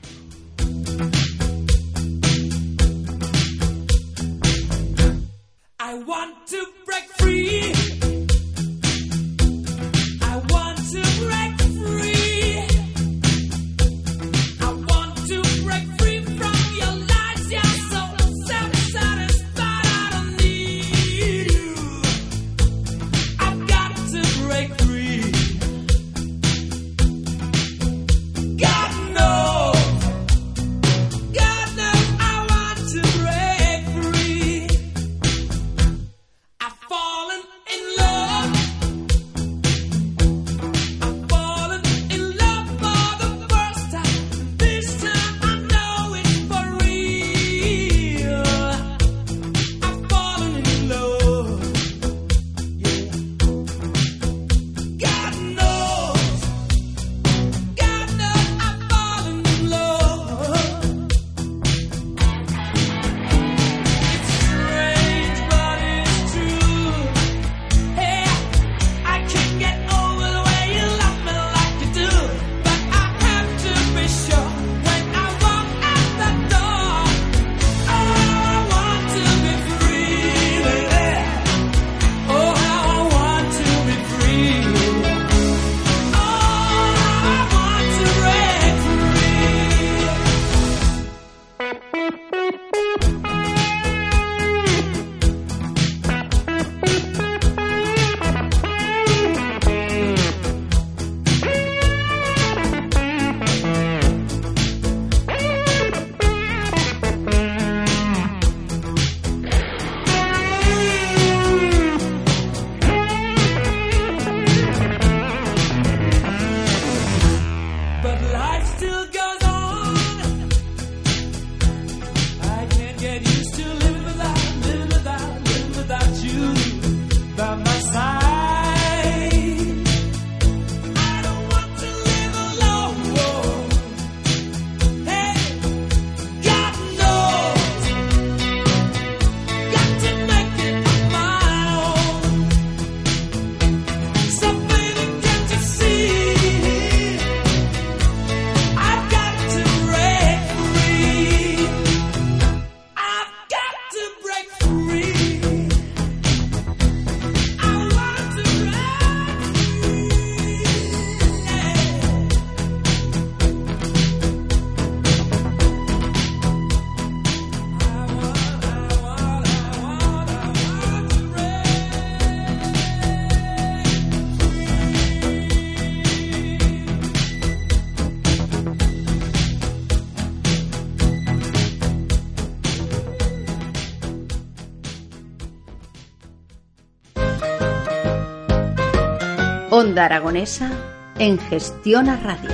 [189.93, 190.71] Onda Aragonesa
[191.19, 192.49] en Gestión a Radio.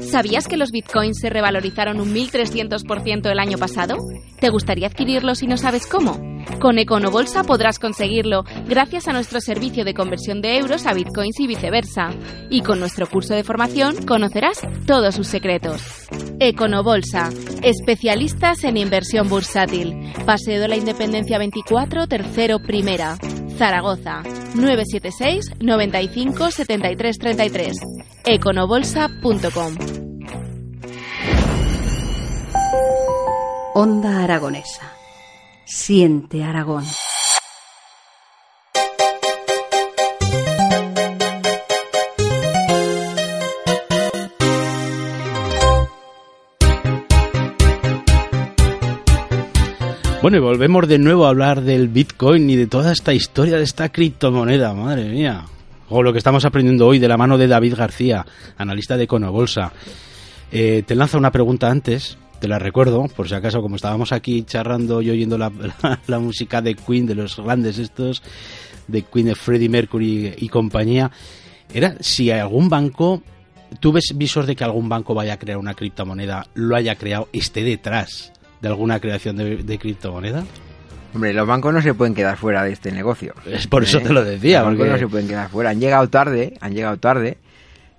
[0.00, 3.96] ¿Sabías que los bitcoins se revalorizaron un 1.300% el año pasado?
[4.38, 6.20] ¿Te gustaría adquirirlos y no sabes cómo?
[6.60, 11.46] Con Econobolsa podrás conseguirlo gracias a nuestro servicio de conversión de euros a bitcoins y
[11.46, 12.10] viceversa.
[12.50, 16.08] Y con nuestro curso de formación conocerás todos sus secretos.
[16.40, 17.30] Econobolsa,
[17.62, 20.12] especialistas en inversión bursátil.
[20.24, 23.18] Paseo de la Independencia 24, tercero primera.
[23.58, 24.22] Zaragoza,
[24.54, 27.76] 976 95 73 33.
[28.24, 29.74] Econobolsa.com.
[33.74, 34.92] Onda Aragonesa.
[35.64, 36.84] Siente Aragón.
[50.20, 53.62] Bueno, y volvemos de nuevo a hablar del Bitcoin y de toda esta historia de
[53.62, 55.44] esta criptomoneda, madre mía.
[55.88, 58.26] O lo que estamos aprendiendo hoy de la mano de David García,
[58.56, 59.72] analista de Econobolsa.
[60.50, 64.42] Eh, te lanzo una pregunta antes, te la recuerdo, por si acaso, como estábamos aquí
[64.42, 65.50] charrando y oyendo la,
[66.18, 68.20] música de Queen, de los grandes estos,
[68.88, 71.12] de Queen of Freddie Mercury y compañía,
[71.72, 73.22] era si algún banco,
[73.78, 77.28] tú ves visos de que algún banco vaya a crear una criptomoneda, lo haya creado,
[77.32, 80.44] esté detrás de alguna creación de, criptomoneda.
[81.14, 83.34] Hombre, los bancos no se pueden quedar fuera de este negocio.
[83.46, 84.02] Es por eso ¿eh?
[84.02, 84.60] te lo decía.
[84.60, 85.70] Los bancos no se pueden quedar fuera.
[85.70, 87.38] Han llegado tarde, han llegado tarde,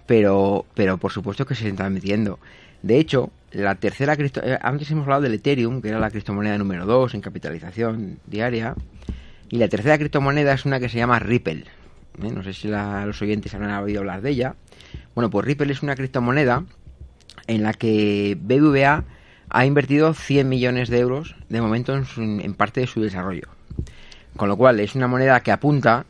[0.06, 2.40] pero, pero por supuesto que se están metiendo.
[2.82, 4.42] De hecho, la tercera cripto...
[4.44, 8.76] Eh, antes hemos hablado del Ethereum, que era la criptomoneda número 2 en capitalización diaria.
[9.50, 11.66] Y la tercera criptomoneda es una que se llama Ripple.
[12.22, 12.32] ¿eh?
[12.32, 14.56] No sé si los oyentes habrán oído hablar de ella.
[15.16, 16.64] Bueno, pues Ripple es una criptomoneda
[17.48, 19.04] en la que BBVA
[19.50, 23.48] ha invertido 100 millones de euros de momento en, parte de su desarrollo.
[24.36, 26.06] Con lo cual es una moneda que apunta,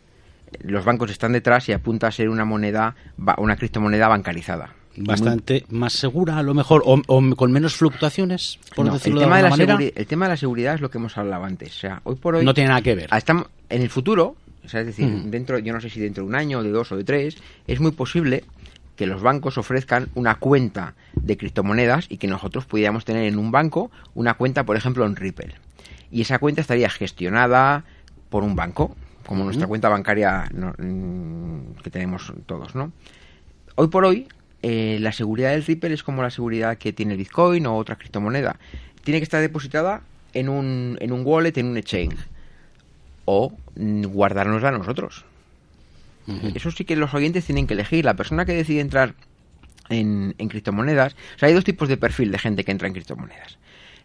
[0.62, 2.96] los bancos están detrás y apunta a ser una moneda,
[3.38, 9.22] una criptomoneda bancarizada bastante más segura, a lo mejor, o, con menos fluctuaciones, por decirlo
[9.22, 9.78] el tema de, la manera.
[9.80, 11.70] El tema de la seguridad es lo que hemos hablado antes.
[11.70, 12.46] O sea, hoy por hoy.
[12.46, 13.10] No tiene nada que ver.
[13.70, 16.36] en el futuro, o sea, es decir, dentro, yo no sé si dentro de un
[16.36, 18.44] año, de dos o de tres, es muy posible
[19.00, 23.50] que los bancos ofrezcan una cuenta de criptomonedas y que nosotros pudiéramos tener en un
[23.50, 25.56] banco una cuenta, por ejemplo, en Ripple.
[26.12, 27.86] Y esa cuenta estaría gestionada
[28.30, 32.92] por un banco, como nuestra cuenta bancaria mm, que tenemos todos, ¿no?
[33.76, 34.28] Hoy por hoy,
[34.64, 37.96] eh, la seguridad del Ripple es como la seguridad que tiene el Bitcoin o otra
[37.96, 38.60] criptomoneda.
[39.06, 40.02] Tiene que estar depositada
[40.34, 42.20] en un, en un wallet, en un exchange.
[43.24, 44.74] O guardárnosla
[46.56, 48.06] Eso sí que los oyentes tienen que elegir.
[48.06, 49.16] La persona que decide entrar
[49.90, 51.14] en, en criptomonedas.
[51.36, 53.58] O sea, hay dos tipos de perfil de gente que entra en criptomonedas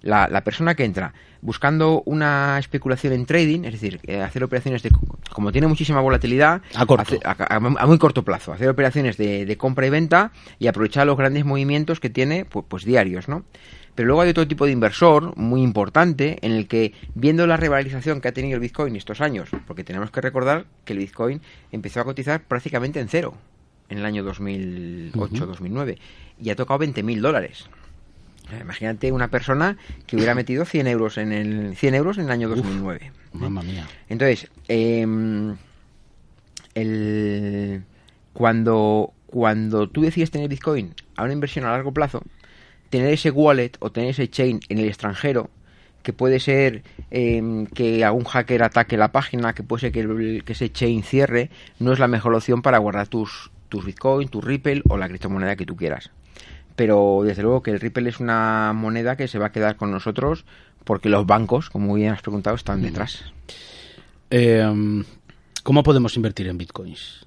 [0.02, 4.90] la, persona que entra buscando una especulación en trading, es decir, eh, hacer operaciones de,
[5.32, 10.66] como tiene muchísima volatilidad, a, muy corto plazo, hacer operaciones de, compra y venta y
[10.66, 13.44] aprovechar los grandes movimientos que tiene, pues, pues, diarios, ¿no?
[13.94, 18.20] Pero luego hay otro tipo de inversor muy importante en el que, viendo la revalorización
[18.20, 22.00] que ha tenido el Bitcoin estos años, porque tenemos que recordar que el Bitcoin empezó
[22.00, 23.34] a cotizar prácticamente en cero
[23.88, 25.98] en el año 2008-2009
[26.40, 27.68] y ha tocado 20.000 dólares.
[28.60, 29.76] Imagínate una persona
[30.06, 33.12] que hubiera metido 100 euros en el 100 euros en el año 2009.
[33.32, 33.86] mamma mía.
[34.08, 35.56] Entonces, em,
[36.74, 37.82] el,
[38.32, 42.22] cuando, cuando tú decides tener Bitcoin a una inversión a largo plazo,
[42.90, 45.50] tener ese wallet o tener ese chain en el extranjero,
[46.02, 50.52] que puede ser eh, que algún hacker ataque la página, que puede ser que, que,
[50.52, 54.82] ese chain cierre, no es la mejor opción para guardar tus, tus Bitcoin, tu Ripple
[54.88, 56.10] o la criptomoneda que tú quieras
[56.76, 59.90] pero desde luego que el Ripple es una moneda que se va a quedar con
[59.90, 60.44] nosotros
[60.84, 63.32] porque los bancos, como bien has preguntado, están detrás.
[64.30, 65.04] Em,
[65.62, 67.23] ¿Cómo podemos invertir en bitcoins?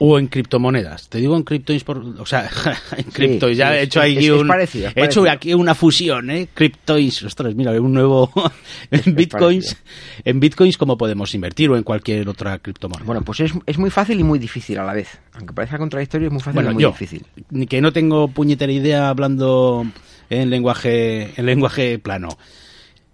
[0.00, 1.08] O en criptomonedas.
[1.08, 2.48] Te digo en criptoins por, o sea,
[2.96, 3.56] en criptoins.
[3.56, 4.48] ya he hecho ahí un,
[4.94, 6.48] he hecho aquí una fusión, ¿eh?
[6.54, 7.24] Criptoins.
[7.24, 8.30] Ostras, mira, un nuevo
[8.90, 9.76] en bitcoins.
[10.24, 13.06] En bitcoins cómo podemos invertir o en cualquier otra criptomoneda.
[13.06, 15.18] Bueno, pues es, es muy fácil y muy difícil a la vez.
[15.34, 17.26] Aunque parezca contradictorio, es muy fácil y muy difícil.
[17.50, 19.84] Ni que no tengo puñetera idea hablando
[20.30, 22.28] en lenguaje en lenguaje plano.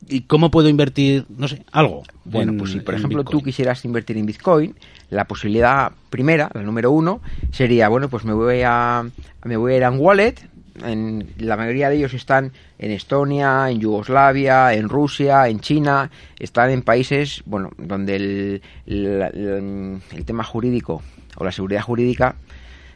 [0.09, 2.03] ¿Y cómo puedo invertir, no sé, algo?
[2.25, 4.75] Bueno, pues si por ejemplo tú quisieras invertir en Bitcoin,
[5.11, 7.21] la posibilidad primera, la número uno,
[7.53, 9.05] sería, bueno, pues me voy a,
[9.45, 10.35] me voy a ir a un wallet,
[10.83, 16.71] en, la mayoría de ellos están en Estonia, en Yugoslavia, en Rusia, en China, están
[16.71, 21.03] en países, bueno, donde el, el, tema jurídico
[21.37, 22.37] o la seguridad jurídica,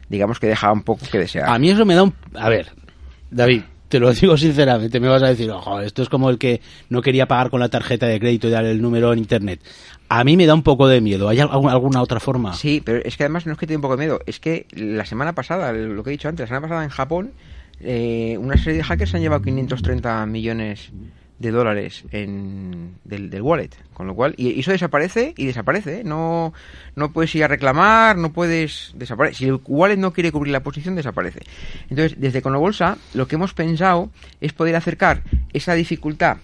[0.09, 1.49] digamos que deja un poco que desear.
[1.49, 2.13] A mí eso me da un...
[2.35, 2.67] A ver,
[3.31, 6.61] David, te lo digo sinceramente, me vas a decir, ojo, esto es como el que
[6.89, 9.59] no quería pagar con la tarjeta de crédito y dar el número en internet.
[10.07, 11.29] A mí me da un poco de miedo.
[11.29, 12.53] ¿Hay alguna otra forma?
[12.53, 14.65] Sí, pero es que además no es que te un poco de miedo, es que
[14.71, 17.31] la semana pasada, lo que he dicho antes, la semana pasada en Japón,
[17.81, 20.91] eh, una serie de hackers han llevado 530 millones
[21.39, 23.71] de dólares en, del, wallet.
[23.93, 26.01] Con lo cual, y eso desaparece y desaparece.
[26.01, 26.03] ¿eh?
[26.03, 26.53] No,
[26.95, 29.35] no puedes ir a reclamar, no puedes desaparecer.
[29.37, 31.39] Si el wallet no quiere cubrir la posición, desaparece.
[31.89, 34.09] Entonces, desde Conobolsa, lo que hemos pensado
[34.41, 35.23] es poder acercar
[35.53, 36.37] esa dificultad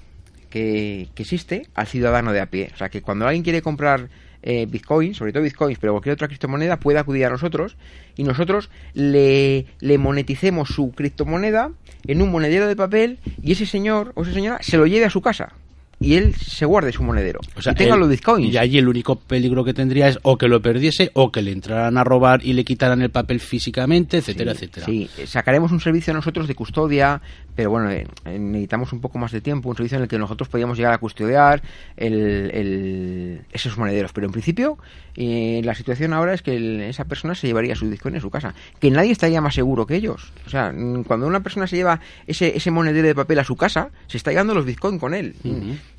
[0.49, 2.71] que, que existe al ciudadano de a pie.
[2.73, 4.09] O sea, que cuando alguien quiere comprar
[4.45, 7.75] eh, Bitcoin, sobre todo Bitcoins, pero cualquier otra criptomoneda, puede acudir a nosotros
[8.15, 11.71] y nosotros le, le moneticemos su criptomoneda
[12.05, 15.09] en un monedero de papel y ese señor o esa señora se lo lleve a
[15.09, 15.53] su casa
[15.99, 17.39] y él se guarde su monedero.
[17.55, 18.53] O sea, y tenga los bitcoins.
[18.53, 21.51] Y allí el único peligro que tendría es o que lo perdiese o que le
[21.51, 24.85] entraran a robar y le quitaran el papel físicamente, etcétera, etcétera.
[24.85, 27.21] Sí, sacaremos un servicio nosotros de custodia,
[27.55, 30.49] pero bueno, eh, necesitamos un poco más de tiempo, un servicio en el que nosotros
[30.49, 31.61] podíamos llegar a custodiar
[31.95, 34.11] el, esos monederos.
[34.11, 34.77] Pero en principio,
[35.15, 38.53] eh, la situación ahora es que esa persona se llevaría su bitcoin en su casa.
[38.79, 40.33] Que nadie estaría más seguro que ellos.
[40.45, 40.73] O sea,
[41.07, 44.31] cuando una persona se lleva ese, ese monedero de papel a su casa, se está
[44.31, 45.35] llevando los bitcoins con él.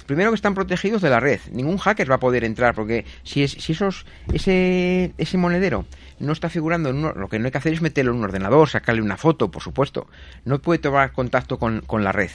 [0.04, 1.40] primero que están protegidos de la red.
[1.52, 5.86] Ningún hacker va a poder entrar porque si, es, si esos, ese, ese monedero
[6.18, 8.24] no está figurando en uno, lo que no hay que hacer es meterlo en un
[8.24, 10.06] ordenador, sacarle una foto, por supuesto.
[10.44, 12.30] No puede tomar contacto con, con la red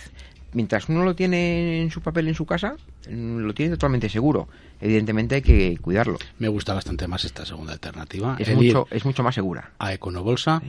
[0.54, 2.76] mientras uno lo tiene en su papel en su casa,
[3.10, 4.48] lo tiene totalmente seguro.
[4.80, 6.18] Evidentemente hay que cuidarlo.
[6.40, 8.36] Me gusta bastante más esta segunda alternativa.
[8.40, 9.72] Es, mucho, es mucho más segura.
[9.80, 10.62] A Econobolsa.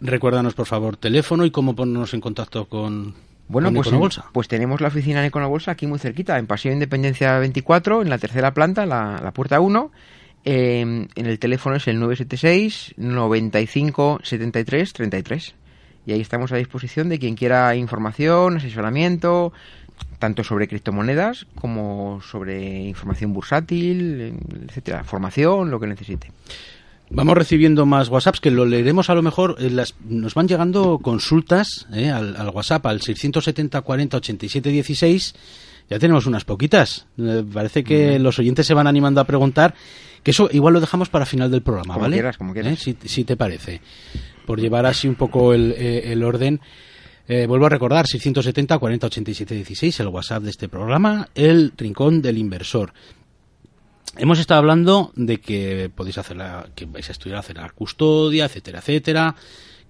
[0.00, 3.14] Recuérdanos, por favor, teléfono y cómo ponernos en contacto con,
[3.46, 4.26] bueno, pues, Econobolsa.
[4.32, 8.18] pues tenemos la oficina en Econobolsa aquí muy cerquita, en Paseo Independencia 24, en la
[8.18, 9.92] tercera planta, la, la puerta 1.
[10.44, 15.54] Eh, en el teléfono es el 976 95 73 33
[16.04, 19.52] y ahí estamos a disposición de quien quiera información, asesoramiento,
[20.18, 24.34] tanto sobre criptomonedas como sobre información bursátil,
[24.68, 26.32] etcétera, formación, lo que necesite.
[27.14, 29.56] Vamos recibiendo más WhatsApps que lo leeremos a lo mejor.
[29.58, 35.34] Eh, las, nos van llegando consultas eh, al, WhatsApp al 670 40 87 16.
[35.90, 37.06] Ya tenemos unas poquitas.
[37.52, 39.74] Parece que los oyentes se van animando a preguntar.
[40.22, 42.16] Que eso igual lo dejamos para final del programa, como ¿vale?
[42.16, 42.78] Quieras, como quieras.
[42.78, 43.80] Si, si te parece
[44.46, 46.60] por llevar así un poco el, eh, orden.
[47.28, 52.20] Eh, vuelvo a recordar, 670 40 87 16, el WhatsApp de este programa, el Rincón
[52.20, 52.92] del Inversor.
[54.16, 58.44] Hemos estado hablando de que podéis hacer la, que vais a estudiar hacer la custodia,
[58.44, 59.36] etcétera, etcétera,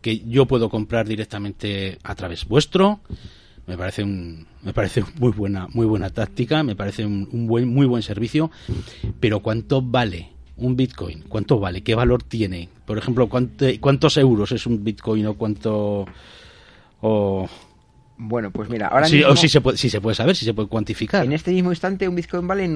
[0.01, 3.01] que yo puedo comprar directamente a través vuestro.
[3.67, 7.69] Me parece un, me parece muy buena, muy buena táctica, me parece un, un buen,
[7.69, 8.51] muy buen servicio.
[9.21, 11.25] Pero ¿cuánto vale un Bitcoin?
[11.29, 11.83] ¿Cuánto vale?
[11.83, 12.69] ¿Qué valor tiene?
[12.87, 16.07] Por ejemplo, ¿cuántos euros es un Bitcoin o cuánto...
[17.01, 17.49] O...
[18.19, 19.33] Bueno, pues mira, ahora sí, mismo...
[19.33, 21.25] O si se, puede, si se puede saber, si se puede cuantificar.
[21.25, 22.69] En este mismo instante un Bitcoin vale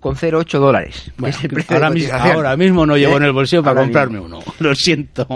[0.00, 1.12] 9.110,08 dólares.
[1.68, 4.40] ahora, mismo, ahora, mismo, no llevo en el bolsillo para comprarme uno.
[4.58, 5.26] Lo siento.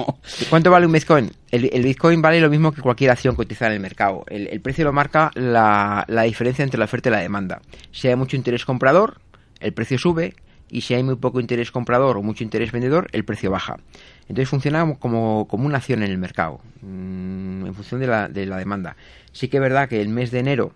[0.51, 1.31] ¿Cuánto vale un Bitcoin?
[1.51, 4.25] El, Bitcoin vale lo mismo que cualquier acción cotizada en el mercado.
[4.29, 7.61] El, el precio lo marca la, la diferencia entre la oferta y la demanda.
[7.93, 9.21] Si hay mucho interés comprador,
[9.61, 10.35] el precio sube
[10.71, 13.77] y si hay muy poco interés comprador o mucho interés vendedor, el precio baja.
[14.23, 18.47] Entonces funciona como, como una acción en el mercado, mm, en función de la, de
[18.47, 18.97] la demanda.
[19.33, 20.73] Sí que es verdad que el mes de enero,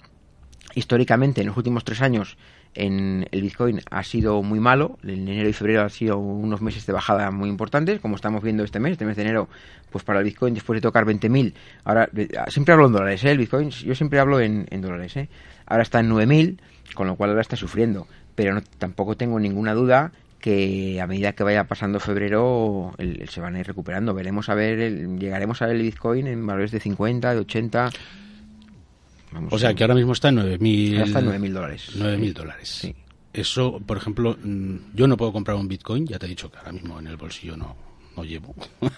[0.74, 2.36] históricamente, en los últimos tres años,
[2.78, 4.98] en el Bitcoin ha sido muy malo.
[5.02, 8.64] En enero y febrero han sido unos meses de bajada muy importantes, como estamos viendo
[8.64, 8.92] este mes.
[8.92, 9.48] Este mes de enero,
[9.90, 11.52] pues para el Bitcoin, después de tocar 20.000,
[11.84, 12.08] ahora
[12.48, 13.30] siempre hablo en dólares, ¿eh?
[13.30, 15.16] el Bitcoin, yo siempre hablo en, dólares.
[15.16, 15.28] ¿eh?
[15.66, 16.58] Ahora está en 9.000,
[16.94, 18.06] con lo cual ahora está sufriendo
[18.38, 22.94] pero tampoco tengo ninguna duda que a medida que vaya pasando febrero
[23.28, 24.14] se van a ir recuperando.
[24.14, 24.78] Veremos a ver,
[25.18, 27.90] llegaremos a ver el Bitcoin en valores de 50, de 80.
[29.50, 31.90] O sea, que ahora mismo está en 9.000 está en 9.000 dólares.
[31.96, 32.68] 9.000 dólares.
[32.68, 32.94] Sí.
[33.32, 36.58] Eso, por ejemplo, mm, yo no puedo comprar un Bitcoin, ya te he dicho que
[36.58, 37.76] ahora mismo en el bolsillo no,
[38.16, 38.54] no llevo.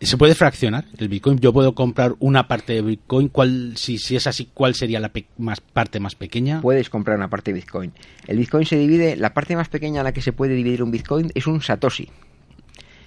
[0.00, 1.38] ¿Se puede fraccionar el Bitcoin?
[1.38, 3.28] Yo puedo comprar una parte de Bitcoin.
[3.28, 6.60] ¿Cuál, si, si es así, ¿cuál sería la más, parte más pequeña?
[6.60, 7.92] Puedes comprar una parte de Bitcoin.
[8.26, 10.90] El Bitcoin se divide, la parte más pequeña en la que se puede dividir un
[10.90, 12.10] Bitcoin es un Satoshi.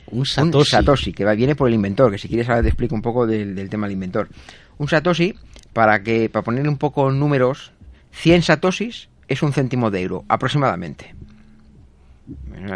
[0.07, 0.57] Un Satoshi.
[0.57, 3.27] Un Satoshi, que viene por el inventor, que si quieres ahora te explico un poco
[3.27, 4.27] del, tema del inventor.
[4.79, 5.35] Un Satoshi,
[5.73, 7.71] para que para ponerle un poco números,
[8.13, 11.13] 100 Satoshis es un céntimo de euro, aproximadamente.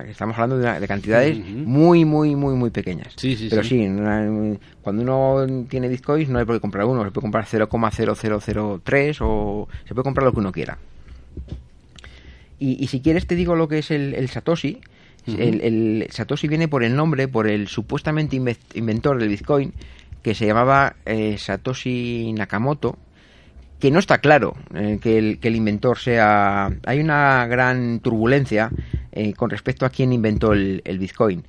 [0.07, 3.15] Estamos hablando de, cantidades muy, muy, muy, muy pequeñas.
[3.49, 3.87] Pero sí,
[4.81, 9.67] cuando uno tiene bitcoins no hay por qué comprar uno, se puede comprar 0,0003 o
[9.85, 10.77] se puede comprar lo que uno quiera.
[12.59, 14.79] Y, si quieres te digo lo que es el, Satoshi.
[15.27, 19.73] el, Satoshi viene por el nombre, por el supuestamente inventor del bitcoin,
[20.23, 22.97] que se llamaba eh, Satoshi Nakamoto,
[23.83, 26.69] que no está claro eh, que, el, el, inventor sea...
[26.85, 28.71] Hay una gran turbulencia
[29.11, 31.43] eh, con respecto a quién inventó el, Bitcoin.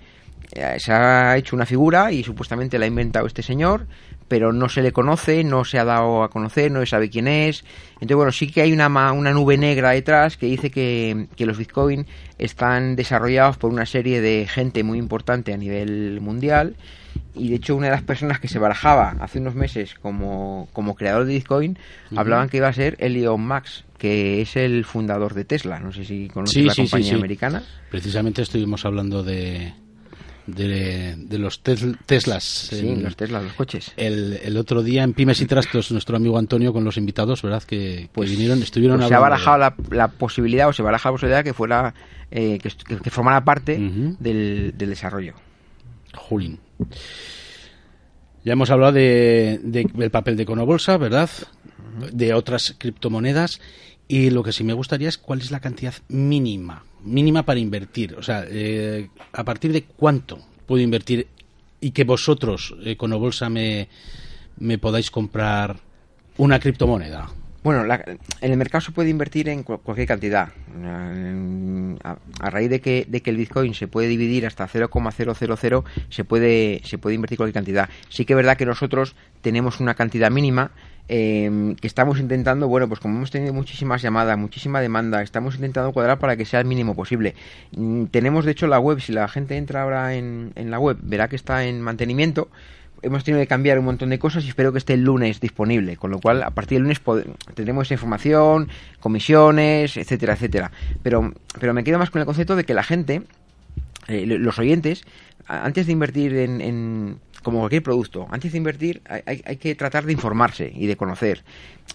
[0.51, 3.87] Eh, se ha hecho una figura y supuestamente la ha inventado este señor,
[4.27, 7.29] pero no se le conoce, no se ha dado a conocer, no se sabe quién
[7.29, 7.65] es.
[7.93, 11.57] Entonces, bueno, sí que hay una, una nube negra detrás que dice que, que los
[11.57, 12.05] Bitcoin
[12.37, 16.75] están desarrollados por una serie de gente muy importante a nivel mundial
[17.35, 20.95] y de hecho una de las personas que se barajaba hace unos meses como, como
[20.95, 21.79] creador de Bitcoin
[22.17, 25.81] hablaban que iba a ser Elon Max que es el fundador de Tesla.
[25.81, 27.63] No sé si conoces la compañía americana.
[27.91, 29.73] Precisamente estuvimos hablando de
[30.47, 33.93] de, los Teslas sí los Teslas los coches.
[33.97, 37.63] el, el, otro día en Pymes y Trastos nuestro amigo Antonio con los invitados verdad
[37.63, 41.13] que, pues, vinieron estuvieron pues se ha barajado la, la, posibilidad o se baraja la
[41.15, 41.95] posibilidad que fuera
[42.31, 45.33] eh, que, formara parte del, del desarrollo.
[46.15, 46.59] Julín
[48.45, 51.31] ya hemos hablado de, del papel de Conobolsa, ¿verdad?
[52.13, 53.61] De otras criptomonedas.
[54.07, 58.15] Y lo que sí me gustaría es cuál es la cantidad mínima, mínima para invertir.
[58.17, 61.27] O sea, eh, a partir de cuánto puedo invertir
[61.81, 63.89] y que vosotros, eh, Conobolsa, me,
[64.59, 65.79] me podáis comprar
[66.37, 67.31] una criptomoneda.
[67.65, 68.19] Bueno, en
[68.53, 70.51] el mercado se puede invertir en cualquier cantidad.
[70.85, 76.83] A, raíz de que, de que el Bitcoin se puede dividir hasta 0,000, se puede,
[76.85, 77.89] se puede invertir cualquier cantidad.
[78.11, 80.73] Sí que es verdad que nosotros tenemos una cantidad mínima
[81.09, 85.91] eh, que estamos intentando, bueno, pues como hemos tenido muchísimas llamadas, muchísima demanda, estamos intentando
[85.93, 87.35] cuadrar para que sea el mínimo posible.
[87.75, 90.99] Mm, tenemos, de hecho, la web, si la gente entra ahora en, en la web,
[91.01, 92.51] verá que está en mantenimiento
[93.05, 95.97] hemos tenido que cambiar un montón de cosas y espero que esté el lunes disponible,
[95.97, 97.01] con lo cual a partir del lunes
[97.55, 98.69] tendremos esa información,
[99.01, 100.71] comisiones, etcétera, etcétera.
[101.03, 103.23] Pero, pero me quedo más con el concepto de que la gente,
[104.09, 105.05] eh, los oyentes,
[105.47, 110.13] antes de invertir en, como cualquier producto, antes de invertir hay, hay, que tratar de
[110.13, 111.45] informarse y de conocer.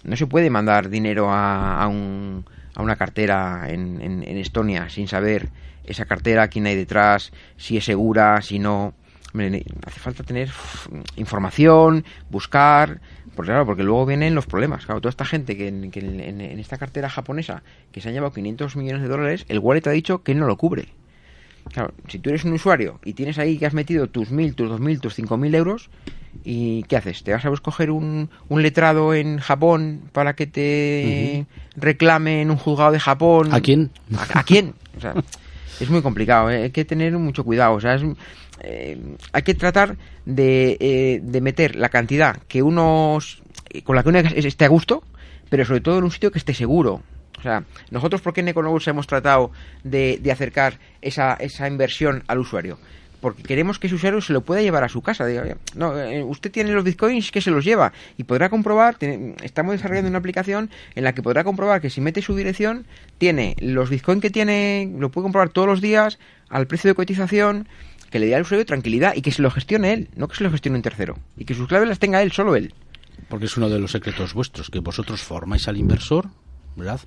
[0.04, 2.44] No se puede mandar dinero a, a, un,
[2.74, 5.48] a una cartera en, en, en Estonia sin saber
[5.84, 8.94] esa cartera, quién hay detrás, si es segura, si no
[9.86, 10.50] hace falta tener
[11.16, 13.00] información, buscar,
[13.34, 14.84] porque claro, porque luego vienen los problemas.
[14.84, 17.62] Claro, toda esta gente que, en, esta cartera japonesa
[17.92, 20.56] que se han llevado 500 millones de dólares, el wallet ha dicho que no lo
[20.56, 20.88] cubre.
[21.72, 24.70] Claro, si tú eres un usuario y tienes ahí que has metido tus 1.000, tus
[24.70, 25.90] 2.000, tus 5.000 euros,
[26.42, 27.22] ¿y qué haces?
[27.22, 32.56] ¿Te vas a escoger un, un letrado en Japón para que te reclame en un
[32.56, 33.52] juzgado de Japón?
[33.52, 33.90] ¿A quién?
[34.34, 34.74] ¿A, quién?
[34.96, 35.14] O sea,
[35.80, 36.64] es muy complicado, ¿eh?
[36.64, 37.74] hay que tener mucho cuidado.
[37.74, 38.02] O sea, es,
[38.62, 38.98] eh,
[39.32, 43.18] hay que tratar de, eh, de, meter la cantidad que uno
[43.84, 45.02] con la que uno esté a gusto,
[45.48, 47.02] pero sobre todo en un sitio que esté seguro.
[47.38, 49.50] O sea, nosotros, ¿por qué en Economus hemos tratado
[49.82, 52.78] de, de acercar esa, esa inversión al usuario?
[53.20, 55.26] porque queremos que ese usuario se lo pueda llevar a su casa.
[55.74, 58.96] no, eh, usted tiene los bitcoins que se los lleva y podrá comprobar,
[59.42, 62.86] estamos desarrollando una aplicación en la que podrá comprobar que si mete su dirección,
[63.18, 67.68] tiene los bitcoins que tiene, lo puede comprobar todos los días al precio de cotización
[68.10, 70.44] que le dé al usuario tranquilidad y que se lo gestione él, no que se
[70.44, 71.18] lo gestione un tercero.
[71.36, 72.74] Y que sus claves las tenga él, solo él.
[73.28, 76.28] Porque es uno de los secretos vuestros, que vosotros formáis al inversor,
[76.76, 77.00] ¿verdad?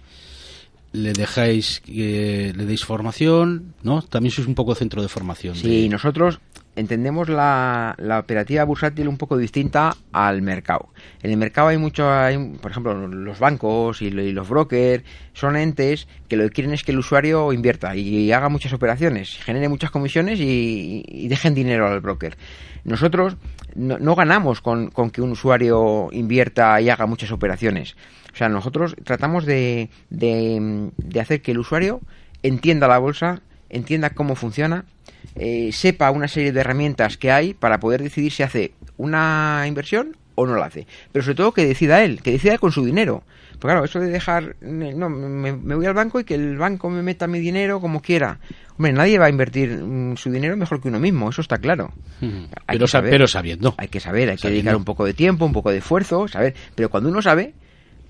[0.93, 4.01] Le dejáis que le deis formación, ¿no?
[4.01, 5.55] También sois un poco centro de formación.
[5.55, 6.39] Sí, nosotros
[6.75, 10.89] entendemos la, la, operativa bursátil un poco distinta al mercado.
[11.21, 12.09] En el mercado hay mucho,
[12.61, 15.03] por ejemplo, los bancos y, los brokers
[15.33, 19.37] son entes que lo que quieren es que el usuario invierta y, haga muchas operaciones,
[19.43, 22.37] genere muchas comisiones y, dejen dinero al broker.
[22.83, 23.37] Nosotros
[23.75, 27.95] no, ganamos con, con, que un usuario invierta y haga muchas operaciones.
[28.33, 32.01] O sea, nosotros tratamos de, de hacer que el usuario
[32.41, 33.41] entienda la bolsa,
[33.73, 34.85] entienda cómo funciona,
[35.35, 40.15] eh, sepa una serie de herramientas que hay para poder decidir si hace una inversión
[40.35, 40.87] o no la hace.
[41.11, 43.23] Pero sobre todo que decida él, que decida él con su dinero.
[43.53, 47.01] Porque claro, eso de dejar, no, me, voy al banco y que el banco me
[47.01, 48.39] meta mi dinero como quiera.
[48.77, 51.93] Hombre, nadie va a invertir mm, su dinero mejor que uno mismo, eso está claro.
[52.19, 53.75] pero, pero, sabiendo.
[53.77, 56.55] Hay que saber, hay que dedicar un poco de tiempo, un poco de esfuerzo, saber.
[56.75, 57.53] Pero cuando uno sabe,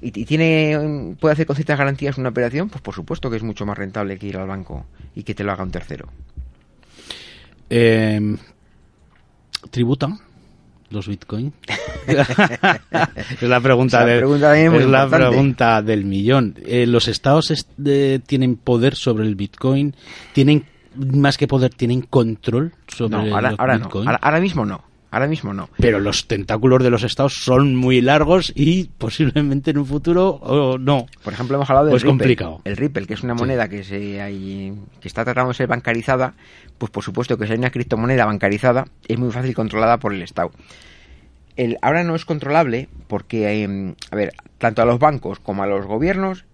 [0.04, 3.66] y, tiene puede hacer con ciertas garantías una operación, pues por supuesto que es mucho
[3.66, 4.86] más rentable que ir al banco
[5.16, 6.08] y que te lo haga un tercero.
[7.70, 8.36] Eh,
[9.72, 10.20] ¿Tributan
[10.90, 11.54] los bitcoins?
[12.08, 16.56] es la pregunta, la pregunta del millón.
[16.66, 17.66] Eh, ¿Los estados
[18.28, 19.96] tienen poder sobre el bitcoin?
[20.34, 23.90] ¿Tienen más que poder, tienen control sobre no, ahora, ahora No.
[24.22, 24.93] ahora mismo no.
[25.14, 25.70] Ahora mismo no.
[25.78, 31.06] Pero los tentáculos de los estados son muy largos y posiblemente en un futuro no.
[31.24, 32.62] Por ejemplo, hemos hablado del pues complicado.
[32.64, 36.34] El Ripple, que es una moneda que, se hay, que está tratando de ser bancarizada,
[36.80, 40.24] pues por supuesto que si hay una criptomoneda bancarizada es muy fácil controlada por el
[40.24, 40.50] Estado.
[41.58, 45.68] El, ahora no es controlable porque, em, a ver, tanto a los bancos como a
[45.68, 46.46] los gobiernos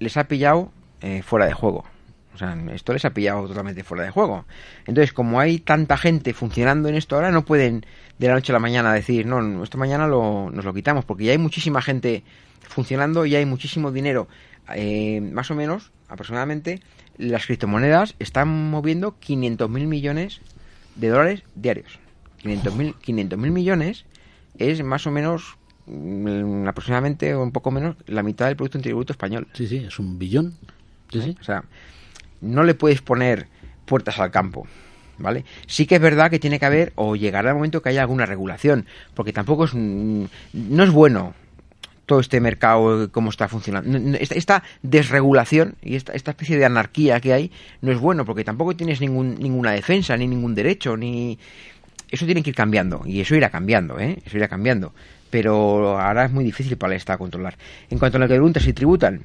[0.00, 1.86] les ha pillado eh, fuera de juego.
[2.34, 4.46] O sea, esto les ha pillado totalmente fuera de juego.
[4.86, 7.84] Entonces, como hay tanta gente funcionando en esto ahora, no pueden
[8.18, 11.24] de la noche a la mañana decir, no, esto mañana lo, nos lo quitamos, porque
[11.24, 12.24] ya hay muchísima gente
[12.60, 14.28] funcionando y hay muchísimo dinero.
[14.74, 16.80] Eh, más o menos, aproximadamente,
[17.18, 20.40] las criptomonedas están moviendo 500 mil millones
[20.96, 21.98] de dólares diarios.
[22.38, 24.04] 500 mil 500 millones
[24.58, 25.56] es más o menos
[25.86, 29.48] mm, aproximadamente o un poco menos la mitad del Producto Interior Bruto español.
[29.52, 30.54] Sí, sí, es un billón.
[31.10, 31.36] Sí, sí.
[31.40, 31.64] O sea,
[32.42, 33.46] no le puedes poner
[33.86, 34.66] puertas al campo.
[35.18, 35.44] ¿Vale?
[35.66, 38.26] Sí que es verdad que tiene que haber o llegará el momento que haya alguna
[38.26, 40.28] regulación, porque tampoco es no
[40.82, 41.34] es bueno
[42.06, 44.18] todo este mercado cómo está funcionando.
[44.18, 48.74] Esta, desregulación y esta, esta, especie de anarquía que hay no es bueno porque tampoco
[48.74, 51.38] tienes ningún, ninguna defensa ni ningún derecho ni
[52.10, 54.18] eso tiene que ir cambiando y eso irá cambiando, ¿eh?
[54.24, 54.92] Eso irá cambiando,
[55.30, 57.56] pero ahora es muy difícil para el Estado controlar.
[57.88, 59.22] En cuanto a lo que preguntas si tributan,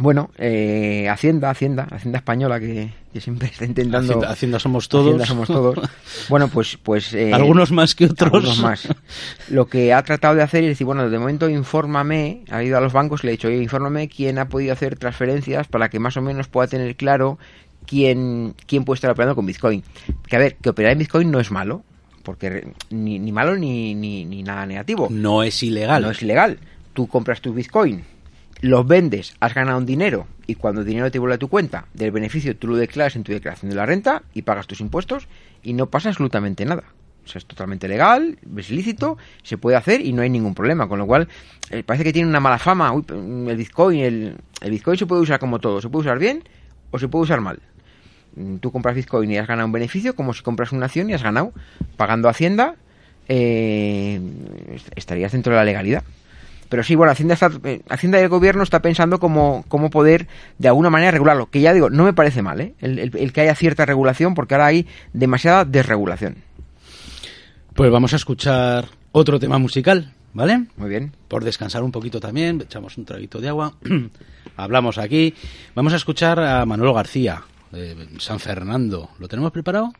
[0.00, 2.90] bueno, eh, Hacienda, Hacienda, Hacienda española que,
[3.20, 4.26] siempre está intentando.
[4.26, 5.06] Hacienda, somos todos.
[5.06, 5.78] Hacienda somos todos.
[6.30, 7.12] bueno, pues, pues.
[7.12, 8.32] Eh, algunos más que otros.
[8.32, 8.88] Algunos más.
[9.50, 12.80] Lo que ha tratado de hacer es decir, bueno, de momento infórmame, ha ido a
[12.80, 15.98] los bancos y le ha dicho, oye, infórmame quién ha podido hacer transferencias para que
[15.98, 17.38] más o menos pueda tener claro
[17.86, 19.82] quién, quién puede estar operando con Bitcoin.
[20.26, 21.82] Que a ver, que operar en Bitcoin no es malo,
[22.22, 25.08] porque ni, ni malo ni, ni, ni nada negativo.
[25.10, 26.02] No es ilegal.
[26.02, 26.58] No es ilegal.
[26.94, 28.02] Tú compras tu Bitcoin
[28.60, 31.86] los vendes, has ganado un dinero y cuando el dinero te vuelve a tu cuenta,
[31.94, 35.28] del beneficio tú lo declaras en tu declaración de la renta y pagas tus impuestos
[35.62, 36.84] y no pasa absolutamente nada.
[37.24, 40.88] O sea, es totalmente legal, es lícito, se puede hacer y no hay ningún problema.
[40.88, 41.28] Con lo cual,
[41.70, 42.92] eh, parece que tiene una mala fama.
[42.92, 45.80] el Bitcoin, el, el Bitcoin se puede usar como todo.
[45.80, 46.42] Se puede usar bien
[46.90, 47.60] o se puede usar mal.
[48.36, 51.14] Mm, tú compras Bitcoin y has ganado un beneficio, como si compras una acción y
[51.14, 51.52] has ganado.
[51.96, 52.76] Pagando Hacienda,
[53.28, 54.20] eh,
[54.96, 56.02] estarías dentro de la legalidad.
[56.70, 60.28] Pero sí, bueno, Hacienda, está, eh, Hacienda y el gobierno está pensando cómo, cómo poder
[60.56, 61.50] de alguna manera regularlo.
[61.50, 62.74] Que ya digo, no me parece mal, ¿eh?
[62.80, 66.36] el, que haya cierta regulación, porque ahora hay demasiada desregulación.
[67.74, 70.66] Pues vamos a escuchar otro tema musical, ¿vale?
[70.76, 71.12] Muy bien.
[71.26, 73.74] Por descansar un poquito también, echamos un traguito de agua,
[74.56, 75.34] hablamos aquí.
[75.74, 77.42] Vamos a escuchar a Manuel García,
[77.72, 79.10] de San Fernando.
[79.18, 79.92] ¿Lo tenemos preparado?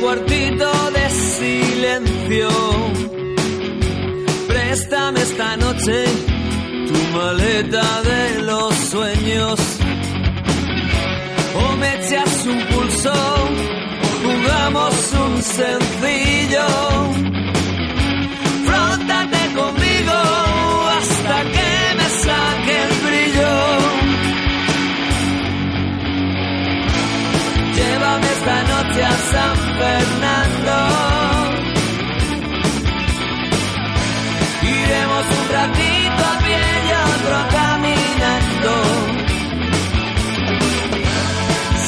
[0.00, 2.48] cuartito de silencio.
[4.48, 6.04] Préstame esta noche
[6.88, 9.60] tu maleta de los sueños.
[11.54, 14.94] O me echas un pulso, o jugamos
[15.26, 16.66] un sencillo.
[18.66, 20.18] Fróntate conmigo
[20.98, 23.54] hasta que me saque el brillo.
[27.76, 30.76] Llévame esta noche a San Fernando.
[34.62, 38.74] Iremos un ratito a pie y otro caminando.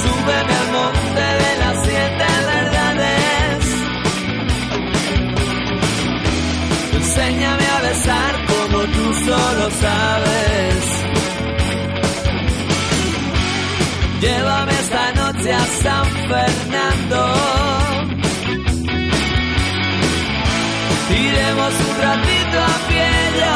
[0.00, 3.58] Súbeme al monte de las siete verdades.
[6.94, 10.84] Enséñame a besar como tú solo sabes.
[14.20, 17.59] Llévame esta noche a San Fernando.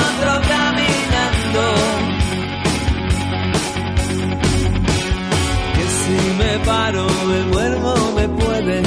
[0.06, 1.64] otro caminando.
[5.74, 8.82] Que si me paro, me vuelvo, me puede.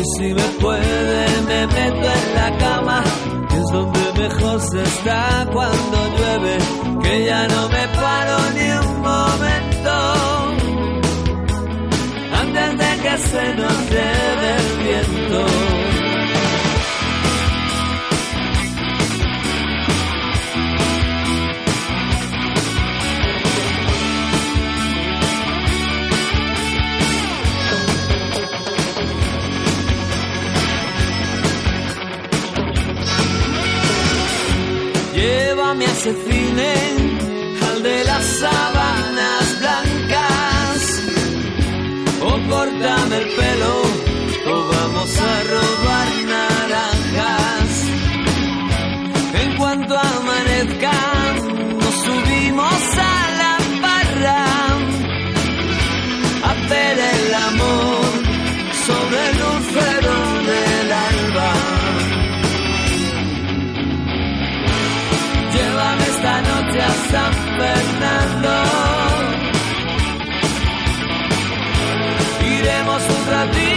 [0.00, 3.02] Y si me puede, me meto en la cama.
[3.48, 6.58] Que es donde mejor se está cuando llueve.
[7.02, 9.94] Que ya no me paro ni un momento.
[12.42, 15.89] Antes de que se nos lleve el viento.
[36.02, 37.18] se ciñen
[37.68, 41.02] al de las sábanas blancas.
[42.22, 43.82] O córtame el pelo
[44.46, 46.49] o vamos a robarnos.
[67.08, 68.54] San Fernando.
[72.44, 73.69] Iremos un ratito.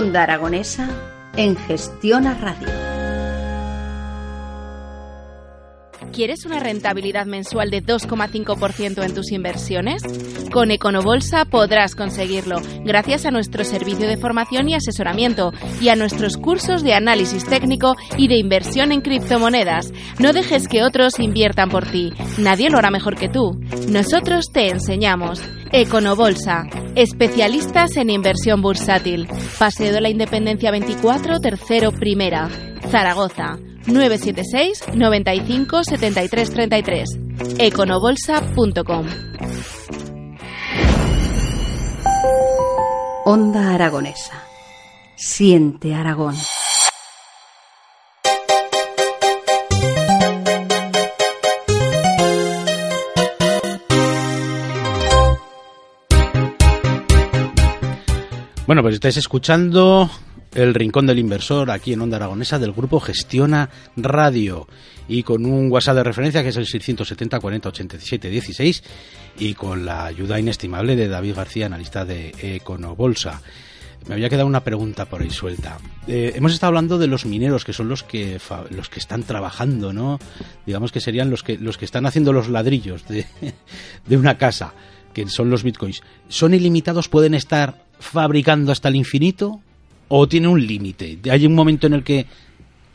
[0.00, 0.88] Onda Aragonesa
[1.36, 2.79] en Gestión a Radio.
[6.12, 10.02] ¿Quieres una rentabilidad mensual de 2,5% en tus inversiones?
[10.52, 16.36] Con Econobolsa podrás conseguirlo gracias a nuestro servicio de formación y asesoramiento y a nuestros
[16.36, 19.92] cursos de análisis técnico y de inversión en criptomonedas.
[20.18, 22.12] No dejes que otros inviertan por ti.
[22.38, 23.60] Nadie lo hará mejor que tú.
[23.88, 25.40] Nosotros te enseñamos.
[25.72, 26.64] Econobolsa,
[26.96, 29.28] especialistas en inversión bursátil.
[29.58, 32.48] Paseo de la Independencia 24, tercero primera.
[32.90, 33.69] Zaragoza.
[33.90, 37.08] 976 95 73 33
[37.58, 39.06] econobolsa.com
[43.24, 44.42] Onda Aragonesa.
[45.14, 46.34] Siente Aragón.
[58.70, 60.08] Bueno, pues estáis escuchando
[60.54, 64.68] el Rincón del Inversor aquí en Onda Aragonesa del grupo Gestiona Radio
[65.08, 68.84] y con un WhatsApp de referencia que es el 670 40 87 16
[69.40, 73.42] y con la ayuda inestimable de David García, analista de Econobolsa.
[74.06, 75.78] Me había quedado una pregunta por ahí suelta.
[76.06, 78.40] Eh, hemos estado hablando de los mineros, que son los que
[78.70, 80.20] los que están trabajando, ¿no?
[80.64, 83.26] Digamos que serían los que los que están haciendo los ladrillos de,
[84.06, 84.74] de una casa,
[85.12, 86.02] que son los bitcoins.
[86.28, 87.08] ¿Son ilimitados?
[87.08, 89.60] ¿Pueden estar fabricando hasta el infinito?
[90.08, 91.18] ¿O tiene un límite?
[91.30, 92.26] ¿Hay un momento en el que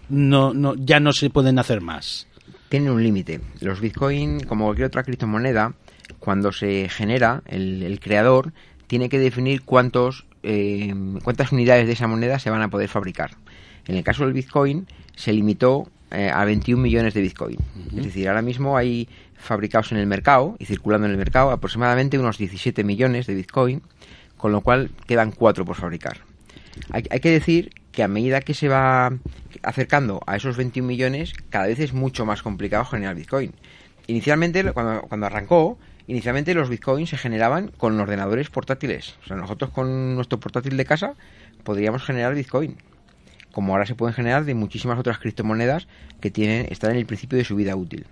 [0.10, 2.28] no, no, ya no se pueden hacer más?
[2.70, 3.42] Tiene un límite.
[3.62, 5.74] Los bitcoins, como cualquier otra criptomoneda,
[6.20, 8.54] cuando se genera, el, el creador
[8.88, 10.94] tiene que definir cuántos eh,
[11.24, 13.32] cuántas unidades de esa moneda se van a poder fabricar.
[13.88, 17.58] En el caso del Bitcoin se limitó eh, a 21 millones de Bitcoin.
[17.96, 22.18] Es decir, ahora mismo hay fabricados en el mercado y circulando en el mercado aproximadamente
[22.18, 23.82] unos 17 millones de Bitcoin,
[24.38, 26.18] con lo cual quedan 4 por fabricar.
[26.92, 29.14] Hay, hay que decir que a medida que se va
[29.64, 33.54] acercando a esos 21 millones, cada vez es mucho más complicado generar Bitcoin.
[34.08, 39.16] Inicialmente, cuando, cuando arrancó, Inicialmente los bitcoins se generaban con ordenadores portátiles.
[39.24, 41.16] O sea, nosotros con nuestro portátil de casa
[41.64, 42.78] podríamos generar bitcoin.
[43.56, 45.88] Como ahora se pueden generar de muchísimas otras criptomonedas
[46.20, 48.06] que tienen, están en el principio de su vida útil.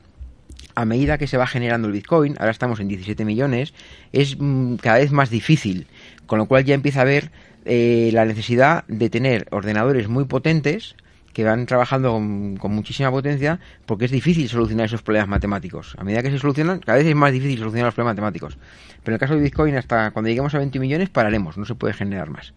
[0.73, 3.73] A medida que se va generando el bitcoin, ahora estamos en 17 millones,
[4.13, 5.87] es mm, cada vez más difícil.
[6.27, 7.29] Con lo cual ya empieza a haber
[7.65, 10.95] eh, la necesidad de tener ordenadores muy potentes
[11.33, 15.93] que van trabajando con, muchísima potencia porque es difícil solucionar esos problemas matemáticos.
[15.97, 18.57] A medida que se solucionan, cada vez es más difícil solucionar los problemas matemáticos.
[19.03, 21.75] Pero en el caso de Bitcoin, hasta cuando lleguemos a 20 millones, pararemos, no se
[21.75, 22.53] puede generar más.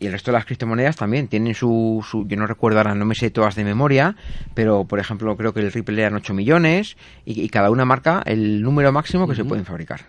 [0.00, 3.14] Y el resto de las criptomonedas también tienen su, yo no recuerdo ahora, no me
[3.14, 4.16] sé todas de memoria,
[4.54, 6.96] pero por ejemplo creo que el Ripple eran 8 millones
[7.26, 10.06] y, cada una marca el número máximo que se pueden fabricar.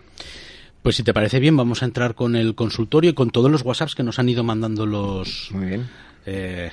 [0.80, 3.62] Pues si te parece bien, vamos a entrar con el consultorio y con todos los
[3.62, 5.50] WhatsApps que nos han ido mandando los...
[5.52, 5.88] Muy bien.
[6.24, 6.70] Eh,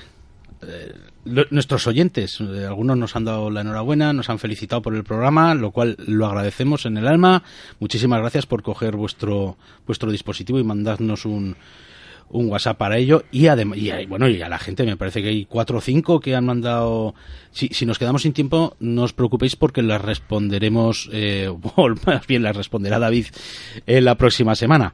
[0.62, 0.94] eh,
[1.26, 5.54] nuestros oyentes, eh, algunos nos han dado la enhorabuena, nos han felicitado por el programa,
[5.56, 7.44] lo cual lo agradecemos en el alma.
[7.80, 11.56] Muchísimas gracias por coger vuestro vuestro dispositivo y mandarnos un,
[12.30, 15.30] un WhatsApp para ello y además y, bueno y a la gente me parece que
[15.30, 17.16] hay cuatro o cinco que han mandado
[17.52, 22.28] si, si nos quedamos sin tiempo no os preocupéis porque las responderemos eh, o más
[22.28, 23.28] bien las responderá David
[23.86, 24.94] en la próxima semana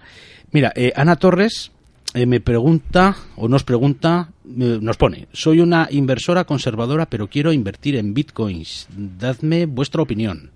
[0.52, 1.72] mira eh, Ana Torres
[2.16, 7.52] eh, me pregunta o nos pregunta, eh, nos pone, soy una inversora conservadora pero quiero
[7.52, 8.88] invertir en bitcoins.
[8.96, 10.55] Dadme vuestra opinión.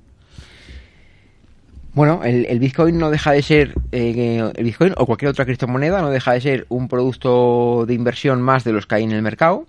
[2.00, 6.10] Bueno, el, Bitcoin no deja de ser, eh, el Bitcoin o cualquier otra criptomoneda no
[6.10, 9.66] deja de ser un producto de inversión más de los que hay en el mercado.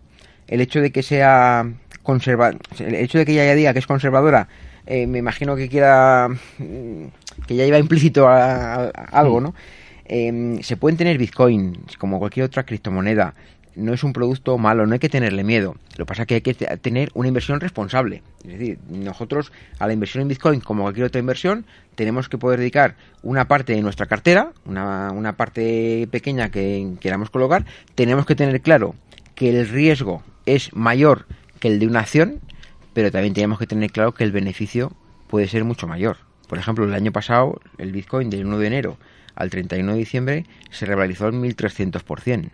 [0.47, 1.69] El hecho de que sea
[2.05, 4.47] conserva, el hecho de que ella diga que es conservadora,
[4.87, 9.53] me imagino que quiera, mm, que ya lleva implícito algo, ¿no?
[10.05, 13.35] Em, se pueden tener Bitcoin como cualquier otra criptomoneda.
[13.77, 15.77] No es un producto malo, no hay que tenerle miedo.
[15.97, 18.23] Lo que pasa es que hay que tener una inversión responsable.
[18.45, 21.65] Es decir, nosotros a la inversión en Bitcoin, como cualquier otra inversión,
[21.95, 27.31] tenemos que poder dedicar una parte de nuestra cartera, una, una parte pequeña que queramos
[27.31, 27.65] colocar.
[27.95, 28.95] Tenemos que tener claro
[29.35, 31.27] que el riesgo es mayor
[31.61, 32.41] que el de una acción,
[32.93, 34.93] pero también tenemos que tener claro que el beneficio
[35.29, 36.17] puede ser mucho mayor.
[36.49, 38.97] Por ejemplo, el año pasado, el Bitcoin del 1 de enero
[39.37, 42.51] al 31 de diciembre se revalorizó el 1.300%.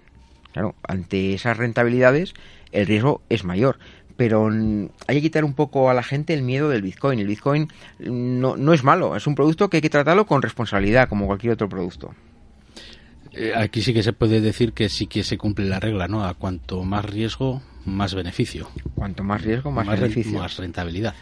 [0.57, 2.32] Claro, ante esas rentabilidades
[2.72, 3.78] el riesgo es mayor.
[4.16, 7.18] Pero hay que quitar un poco a la gente el miedo del Bitcoin.
[7.18, 11.11] El Bitcoin no, no es malo, es un producto que hay que tratarlo con responsabilidad,
[11.11, 12.14] como cualquier otro producto.
[13.32, 16.24] Eh, aquí sí que se puede decir que sí que se cumple la regla, ¿no?
[16.24, 18.68] A cuanto más riesgo, más beneficio.
[18.95, 20.39] Cuanto más riesgo, más, beneficio.
[20.39, 21.14] Más rentabilidad.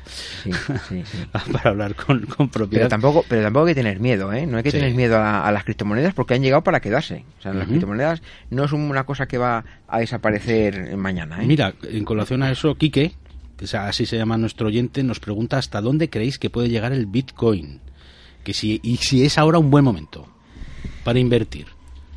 [0.42, 0.50] Sí,
[0.88, 1.18] sí, sí.
[1.52, 2.82] Para hablar con, con propiedad.
[2.82, 4.46] Pero tampoco, pero tampoco hay que tener miedo, ¿eh?
[4.46, 7.24] No hay que tener miedo a, a las criptomonedas porque han llegado para quedarse.
[7.38, 11.46] O sea, las criptomonedas no es una cosa que va a desaparecer mañana, ¿eh?
[11.46, 13.12] Mira, en colación a eso, Quique,
[13.56, 16.92] que es- así se llama nuestro oyente, nos pregunta hasta dónde creéis que puede llegar
[16.92, 17.80] el Bitcoin.
[18.42, 20.26] Que si, y si es ahora un buen momento
[21.02, 21.66] para invertir.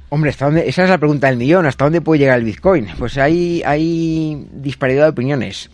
[0.10, 0.70] Hombre, ¿hasta dónde?
[0.70, 1.66] Esa es la pregunta del millón.
[1.66, 2.88] ¿Hasta dónde puede llegar el Bitcoin?
[2.98, 5.70] Pues hay, hay disparidad de opiniones.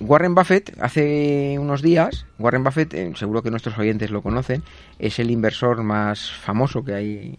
[0.00, 4.62] Warren Buffett, hace unos días, Warren Buffett, eh, seguro que nuestros oyentes lo conocen,
[4.98, 7.38] es el inversor más famoso que hay,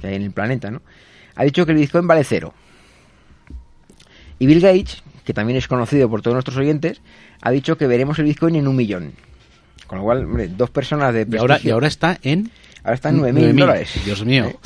[0.00, 0.82] que hay en el planeta, ¿no?
[1.36, 2.54] Ha dicho que el Bitcoin vale cero.
[4.38, 7.02] Y Bill Gates, que también es conocido por todos nuestros oyentes,
[7.40, 9.12] ha dicho que veremos el Bitcoin en un millón.
[9.86, 12.50] Con lo cual, hombre, dos personas de Y ahora, y ahora está en
[12.86, 13.58] ahora están en 9.000 9.000.
[13.60, 13.90] dólares.
[14.04, 14.46] Dios mío.
[14.46, 14.56] ¿Eh?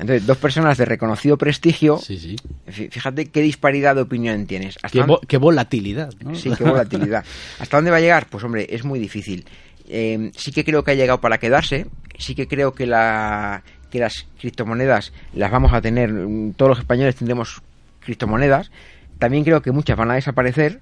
[0.00, 2.36] Entonces, dos personas de reconocido prestigio, Sí, sí.
[2.66, 4.76] fí- fíjate qué disparidad de opinión tienes.
[4.82, 6.34] ¿Hasta Qué, dónde- vo- qué volatilidad, ¿no?
[6.34, 7.24] Sí, qué volatilidad.
[7.60, 8.26] ¿Hasta dónde va a llegar?
[8.28, 9.46] Pues hombre, es muy difícil.
[9.88, 11.86] Eh, sí que creo que ha llegado para quedarse.
[12.18, 16.12] Sí que creo que, la, que las criptomonedas las vamos a tener.
[16.12, 17.62] mm, Todos los españoles tendremos
[18.00, 18.70] criptomonedas.
[19.18, 20.80] También creo que muchas van a desaparecer.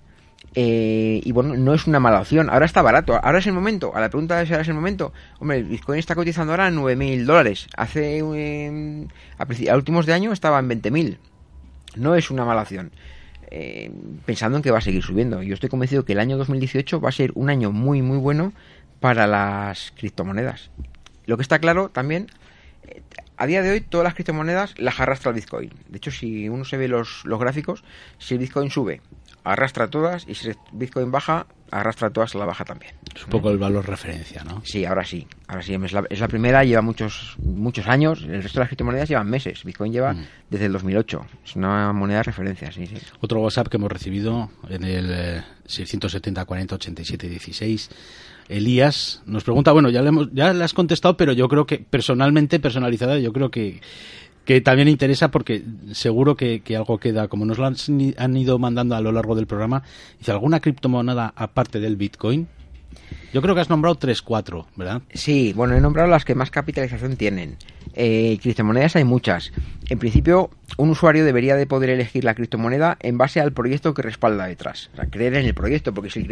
[0.55, 2.50] Eh, y bueno, no es una mala opción.
[2.50, 3.18] Ahora está barato.
[3.22, 3.92] Ahora es el momento.
[3.94, 5.12] A la pregunta de si ahora es el momento.
[5.38, 7.68] Hombre, el Bitcoin está cotizando ahora en 9.000 dólares.
[7.76, 8.18] Hace.
[8.18, 9.07] eh,
[9.38, 11.18] a, últimos de año estaba en 20.000.
[11.96, 12.90] No es una mala opción
[13.55, 13.92] eh,
[14.24, 15.42] pensando en que va a seguir subiendo.
[15.42, 18.55] Yo estoy convencido que el año 2018 va a ser un año muy, muy bueno
[18.98, 20.70] para las criptomonedas.
[21.26, 22.28] Lo que está claro también,
[23.43, 25.70] a día de hoy todas las criptomonedas las arrastra el Bitcoin.
[25.88, 27.82] De hecho, si uno se ve los, los gráficos,
[28.18, 29.01] si el Bitcoin sube,
[29.45, 32.95] arrastra todas, y si el Bitcoin baja, arrastra todas a la baja también.
[33.14, 34.62] Es un poco el valor referencia, ¿no?
[34.64, 35.26] Sí, ahora sí.
[35.49, 38.22] Ahora sí, es la, es la primera, lleva muchos muchos años.
[38.22, 39.64] El resto de las criptomonedas llevan meses.
[39.64, 40.26] Bitcoin lleva Mm.
[40.49, 41.26] desde el 2008.
[41.45, 42.97] Es una moneda de referencia, sí, sí.
[43.20, 47.90] Otro WhatsApp que hemos recibido en el eh, 670 40 87 16.
[48.49, 51.78] Elías nos pregunta, bueno, ya le, hemos, ya le has contestado, pero yo creo que
[51.78, 53.80] personalmente, personalizada, yo creo que,
[54.45, 55.62] que también interesa porque
[55.93, 57.76] seguro que, que algo queda, como nos lo han,
[58.16, 59.82] han ido mandando a lo largo del programa,
[60.18, 62.49] dice, ¿alguna criptomoneda aparte del Bitcoin?
[63.32, 65.03] Yo creo que has nombrado 3, 4, ¿verdad?
[65.14, 67.57] Sí, bueno, he nombrado las que más capitalización tienen.
[67.95, 69.53] Eh, criptomonedas hay muchas.
[69.88, 74.03] En principio, un usuario debería de poder elegir la criptomoneda en base al proyecto que
[74.03, 74.90] respalda detrás.
[74.93, 76.26] O sea, creer en el proyecto, porque si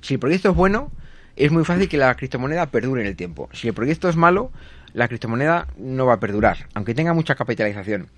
[0.00, 0.92] si el proyecto es bueno,
[1.36, 3.48] es muy fácil que la criptomoneda perdure en el tiempo.
[3.52, 4.50] Si el proyecto es malo,
[4.92, 8.08] la criptomoneda no va a perdurar, aunque tenga mucha capitalización.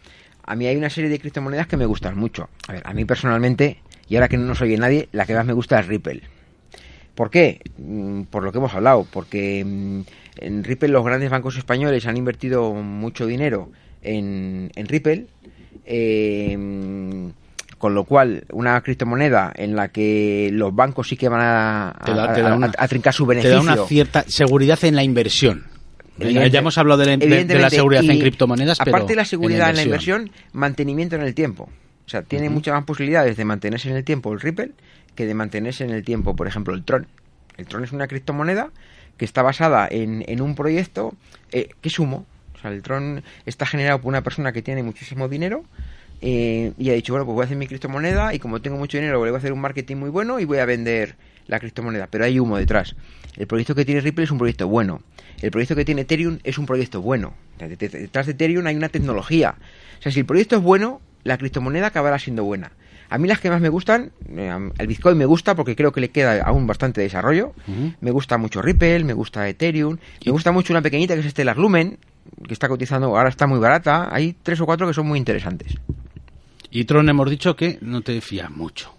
[0.45, 2.49] A mí hay una serie de criptomonedas que me gustan mucho.
[2.69, 5.47] A ver, a mí personalmente, y ahora que no nos oye nadie, la que más
[5.47, 6.23] me gusta es Ripple.
[7.15, 7.63] ¿Por qué?
[7.79, 10.01] Mm, Por lo que hemos hablado, porque mm,
[10.37, 13.71] en Ripple los grandes bancos españoles han invertido mucho dinero
[14.03, 15.27] en, en Ripple,
[15.87, 17.33] eh,
[17.87, 22.05] con lo cual una criptomoneda en la que los bancos sí que van a, a-
[22.05, 23.57] Te da- te da a- una- a- trincar su Te beneficio.
[23.57, 25.65] da una cierta seguridad en la inversión.
[26.19, 29.17] Ya, hemos hablado de la, de- de la evidentemente, seguridad en criptomonedas, pero aparte de
[29.17, 30.31] la seguridad en la inversión.
[30.53, 31.71] mantenimiento en el tiempo.
[32.07, 34.73] O sea, tiene muchas más posibilidades de mantenerse en el tiempo el Ripple
[35.15, 37.07] que de mantenerse en el tiempo, por ejemplo, el Tron.
[37.57, 38.71] El Tron es una criptomoneda
[39.17, 41.15] que está basada en, en un proyecto
[41.53, 42.27] eh, que es humo.
[42.57, 45.63] O sea, el Tron está generado por una persona que tiene muchísimo dinero
[46.21, 48.99] eh, y ha dicho, bueno, pues voy a hacer mi criptomoneda y como tengo mucho
[48.99, 52.09] dinero, le voy a hacer un marketing muy bueno y voy a vender la criptomoneda.
[52.11, 52.97] Pero hay humo detrás.
[53.37, 55.03] El proyecto que tiene Ripple es un proyecto bueno.
[55.43, 57.35] El proyecto que tiene Ethereum es un proyecto bueno.
[57.59, 59.57] Detrás de Ethereum hay una tecnología.
[59.99, 62.73] O sea, si el proyecto es bueno, la criptomoneda acabará siendo buena.
[63.09, 66.01] A mí las que más me gustan, eh, el Bitcoin me gusta porque creo que
[66.01, 67.55] le queda aún bastante desarrollo.
[68.01, 71.57] Me gusta mucho Ripple, me gusta Ethereum, me gusta mucho una pequeñita que es Stellar
[71.57, 71.99] Lumen,
[72.47, 74.09] que está cotizando, ahora está muy barata.
[74.11, 75.77] Hay tres o cuatro que son muy interesantes.
[76.77, 78.93] Y Tron hemos dicho que no te fías mucho.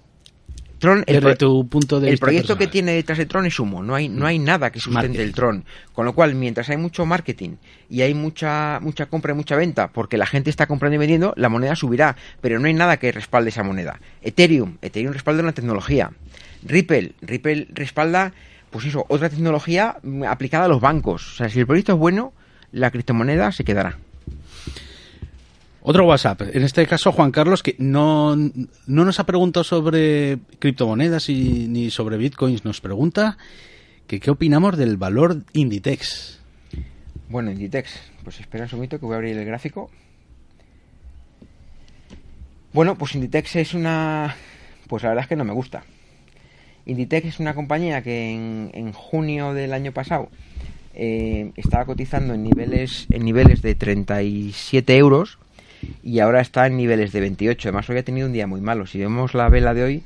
[0.80, 3.60] Tron, el, Desde tu punto de el vista proyecto que tiene detrás de Tron es
[3.60, 5.24] humo, no hay, no hay nada que sustente Marketing.
[5.24, 5.66] el Tron.
[5.94, 7.58] Con lo cual, mientras hay mucho marketing
[7.88, 11.36] y hay mucha, mucha compra y mucha venta, porque la gente está comprando y vendiendo,
[11.38, 14.00] la moneda subirá, pero no hay nada que respalde esa moneda.
[14.24, 16.10] Ethereum, Ethereum respalda una tecnología.
[16.64, 18.34] Ripple, Ripple respalda,
[18.72, 21.34] pues eso, otra tecnología mm, aplicada a los bancos.
[21.34, 22.34] O sea, si el proyecto es bueno,
[22.72, 24.00] la criptomoneda se quedará.
[25.90, 31.30] Otro WhatsApp, en este caso Juan Carlos, que no, no nos ha preguntado sobre criptomonedas
[31.30, 33.38] y, ni sobre bitcoins, nos pregunta
[34.06, 36.42] que qué opinamos del valor Inditex.
[37.30, 39.90] Bueno, Inditex, pues espera un segundito que voy a abrir el gráfico.
[42.74, 44.36] Bueno, pues Inditex es una...
[44.90, 45.86] Pues la verdad es que no me gusta.
[46.86, 50.28] Inditex es una compañía que en, en junio del año pasado
[50.94, 55.40] eh, estaba cotizando en niveles, en niveles de 37 euros
[56.04, 57.70] y ahora está en niveles de 28.
[57.70, 58.86] Además, hoy ha tenido un día muy malo.
[58.86, 60.04] Si vemos la vela de hoy,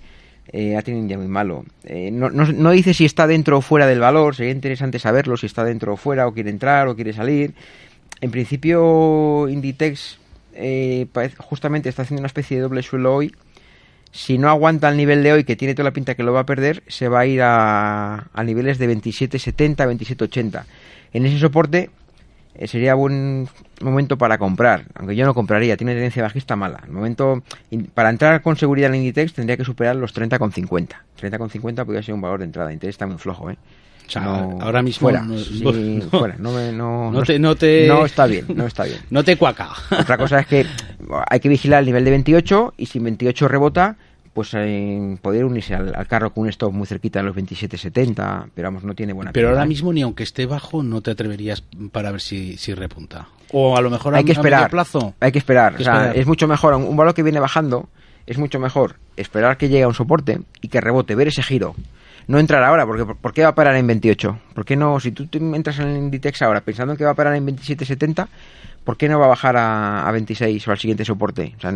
[0.53, 1.65] eh, ha tenido un día muy malo.
[1.83, 5.45] Eh, no, no, dice si está dentro o fuera del valor, sería interesante saberlo, si
[5.45, 7.53] está dentro o fuera, o quiere entrar o quiere salir.
[8.19, 10.19] En principio, Inditex
[10.53, 11.07] eh,
[11.37, 13.33] justamente está haciendo una especie de doble suelo hoy.
[14.11, 16.41] Si no aguanta el nivel de hoy, que tiene toda la pinta que lo va
[16.41, 20.65] a perder, se va a ir a, a niveles de 27.70, 27.80.
[21.13, 21.89] En ese soporte
[22.55, 23.47] eh, sería buen
[23.81, 26.81] momento para comprar, aunque yo no compraría, tiene tendencia bajista mala.
[26.85, 27.43] El momento
[27.93, 30.87] para entrar con seguridad en Inditex tendría que superar los 30,50.
[31.19, 32.71] 30,50 podría ser un valor de entrada.
[32.71, 33.57] Inditex está muy flojo, ¿eh?
[34.19, 35.37] ahora mismo fuera, no,
[36.09, 36.35] fuera.
[36.37, 37.87] No, no, te, no, te...
[37.87, 38.99] no está bien, no está bien.
[39.09, 39.69] no te cuaca.
[39.97, 40.65] Otra cosa es que
[41.29, 43.97] hay que vigilar el nivel de 28 y si 28 rebota,
[44.33, 48.67] pues en poder unirse al, carro con un stop muy cerquita en los 27.70, pero
[48.67, 52.11] vamos, no tiene buena Pero ahora mismo ni aunque esté bajo no te atreverías para
[52.11, 53.27] ver si, si repunta.
[53.51, 55.13] O a lo mejor hay que esperar, plazo.
[55.19, 55.75] Hay que esperar,
[56.15, 57.89] es mucho mejor un, valor que viene bajando,
[58.25, 61.75] es mucho mejor esperar que llegue a un soporte y que rebote, ver ese giro.
[62.27, 64.39] No entrar ahora, porque ¿por qué va a parar en 28?
[64.53, 64.99] ¿Por qué no?
[64.99, 68.27] Si tú entras en el Inditex ahora pensando que va a parar en 27.70,
[68.83, 71.53] ¿por qué no va a bajar a, 26 o al siguiente soporte?
[71.57, 71.73] O sea,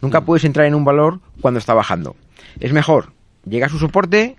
[0.00, 0.24] nunca mm.
[0.24, 2.16] puedes entrar en un valor cuando está bajando.
[2.60, 3.12] Es mejor,
[3.44, 4.36] llega a su soporte,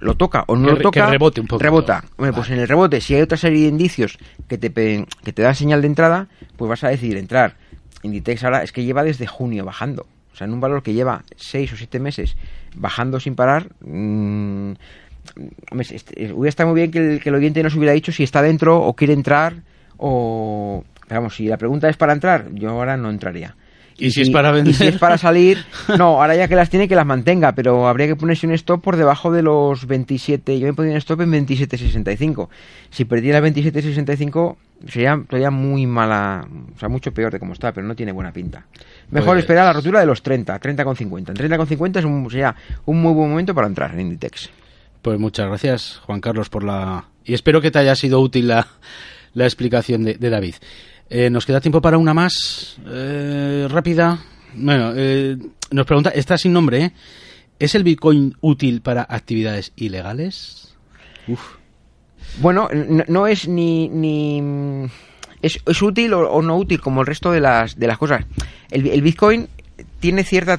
[0.00, 1.62] lo toca o no lo toca, que rebote un poco.
[1.62, 2.04] Rebota.
[2.16, 5.54] pues en el rebote, si hay otra serie de indicios que te, que te dan
[5.54, 7.56] señal de entrada, pues vas a decidir entrar.
[8.02, 10.06] Inditex ahora es que lleva desde junio bajando.
[10.32, 12.36] O sea, en un valor que lleva 6 o 7 meses
[12.74, 14.72] bajando sin parar, mmm,
[16.34, 18.78] hubiera estado muy bien que el, que el oyente nos hubiera dicho si está dentro
[18.80, 19.62] o quiere entrar
[19.96, 23.54] o Vamos, si la pregunta es para entrar, yo ahora no entraría.
[23.98, 24.74] ¿Y, si es para vender?
[24.74, 25.64] si es para salir,
[25.98, 28.82] no, ahora ya que las tiene que las mantenga, pero habría que ponerse un stop
[28.82, 30.58] por debajo de los 27.
[30.58, 32.48] Yo me ponía un stop en 27.65.
[32.90, 37.86] Si perdiera 27.65 sería todavía muy mala, o sea, mucho peor de cómo está, pero
[37.86, 38.66] no tiene buena pinta.
[39.10, 41.30] Mejor pues esperar la rotura de los 30, 30,50.
[41.30, 42.54] En 30,50 es un, sería
[42.84, 44.50] un muy buen momento para entrar en Inditex.
[45.00, 47.04] Pues muchas gracias, Juan Carlos, por la...
[47.24, 48.66] Y espero que te haya sido útil la,
[49.32, 50.56] la explicación de, de David.
[51.08, 54.18] Eh, nos queda tiempo para una más eh, rápida.
[54.54, 55.36] Bueno, eh,
[55.70, 56.92] nos pregunta, está sin nombre,
[57.58, 60.74] ¿es el Bitcoin útil para actividades ilegales?
[62.40, 62.68] Bueno,
[63.08, 63.88] no, es ni...
[63.88, 64.88] ni
[65.42, 68.24] es, es útil o, no útil como el resto de las, de las cosas.
[68.70, 69.48] El, el Bitcoin
[70.00, 70.58] tiene cierta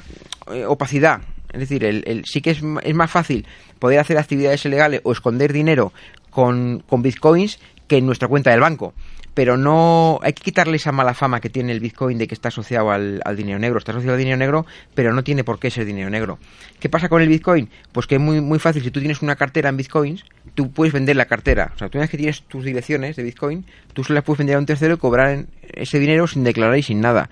[0.68, 1.22] opacidad.
[1.52, 3.46] Es decir, el, el, sí que es, es, más fácil
[3.80, 5.92] poder hacer actividades ilegales o esconder dinero
[6.30, 8.94] con, con bitcoins que en nuestra cuenta del banco
[9.38, 12.48] pero no hay que quitarle esa mala fama que tiene el Bitcoin de que está
[12.48, 13.78] asociado al, dinero negro.
[13.78, 14.66] Está asociado al dinero negro,
[14.96, 16.40] pero no tiene por qué ser dinero negro.
[16.80, 17.70] ¿Qué pasa con el Bitcoin?
[17.92, 18.82] Pues que es muy, muy fácil.
[18.82, 20.26] Si tú tienes una cartera en Bitcoins,
[20.56, 21.72] tú puedes vender la cartera.
[21.76, 23.64] O sea, tú una vez que tienes tus direcciones de Bitcoin,
[23.94, 26.82] tú se las puedes vender a un tercero y cobrar ese dinero sin declarar y
[26.82, 27.30] sin nada.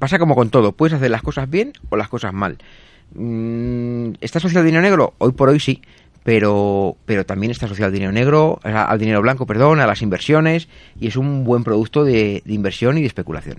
[0.00, 0.72] Pasa como con todo.
[0.72, 2.58] Puedes hacer las cosas bien o las cosas mal.
[3.14, 5.14] Mm, ¿Está asociado al dinero negro?
[5.18, 5.80] Hoy por hoy sí
[6.24, 10.68] pero, pero también está asociado al dinero negro, al dinero blanco, perdón, a las inversiones,
[11.00, 13.58] y es un buen producto de, inversión y de especulación.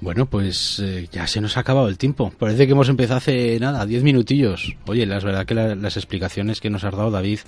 [0.00, 2.32] Bueno, pues eh, ya se nos ha acabado el tiempo.
[2.38, 4.74] Parece que hemos empezado hace nada, diez minutillos.
[4.86, 7.40] Oye, la verdad que las explicaciones que nos has dado, David,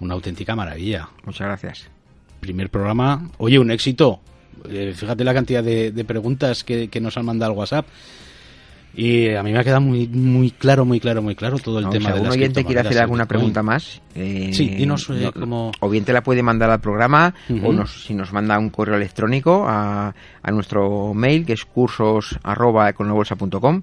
[0.00, 1.08] una auténtica maravilla.
[1.24, 1.88] Muchas gracias.
[2.40, 4.20] Primer programa, oye, un éxito.
[4.68, 7.86] Eh, fíjate la cantidad de, preguntas que, que, nos han mandado al WhatsApp.
[8.96, 11.88] Y a mí me ha quedado muy muy claro, muy claro, muy claro todo el
[11.88, 15.30] tema de las oyente quiere hacer alguna pregunta más, eh, sí, dinos eh,
[15.80, 18.96] O bien te la puede mandar al programa, o nos, si nos manda un correo
[18.96, 23.82] electrónico a, a nuestro mail, que es cursos arroba econobolsa.com.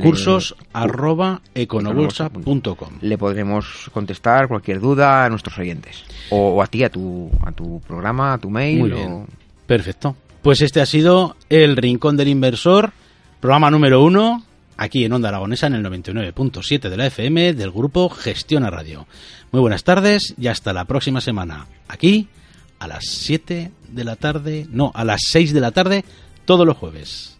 [0.00, 1.40] Cursos arroba
[3.00, 6.04] Le podremos contestar cualquier duda a nuestros oyentes.
[6.30, 8.78] O, a ti, a tu, a tu programa, a tu mail.
[8.78, 9.26] Muy bien.
[9.66, 10.14] Perfecto.
[10.42, 12.92] Pues este ha sido El Rincón del Inversor,
[13.40, 14.44] programa número uno
[14.80, 19.06] aquí en Onda Aragonesa en el 99.7 de la FM del grupo Gestiona Radio.
[19.52, 21.66] Muy buenas tardes y hasta la próxima semana.
[21.86, 22.28] Aquí
[22.78, 26.04] a las 7 de la tarde, no, a las 6 de la tarde
[26.46, 27.36] todos los jueves.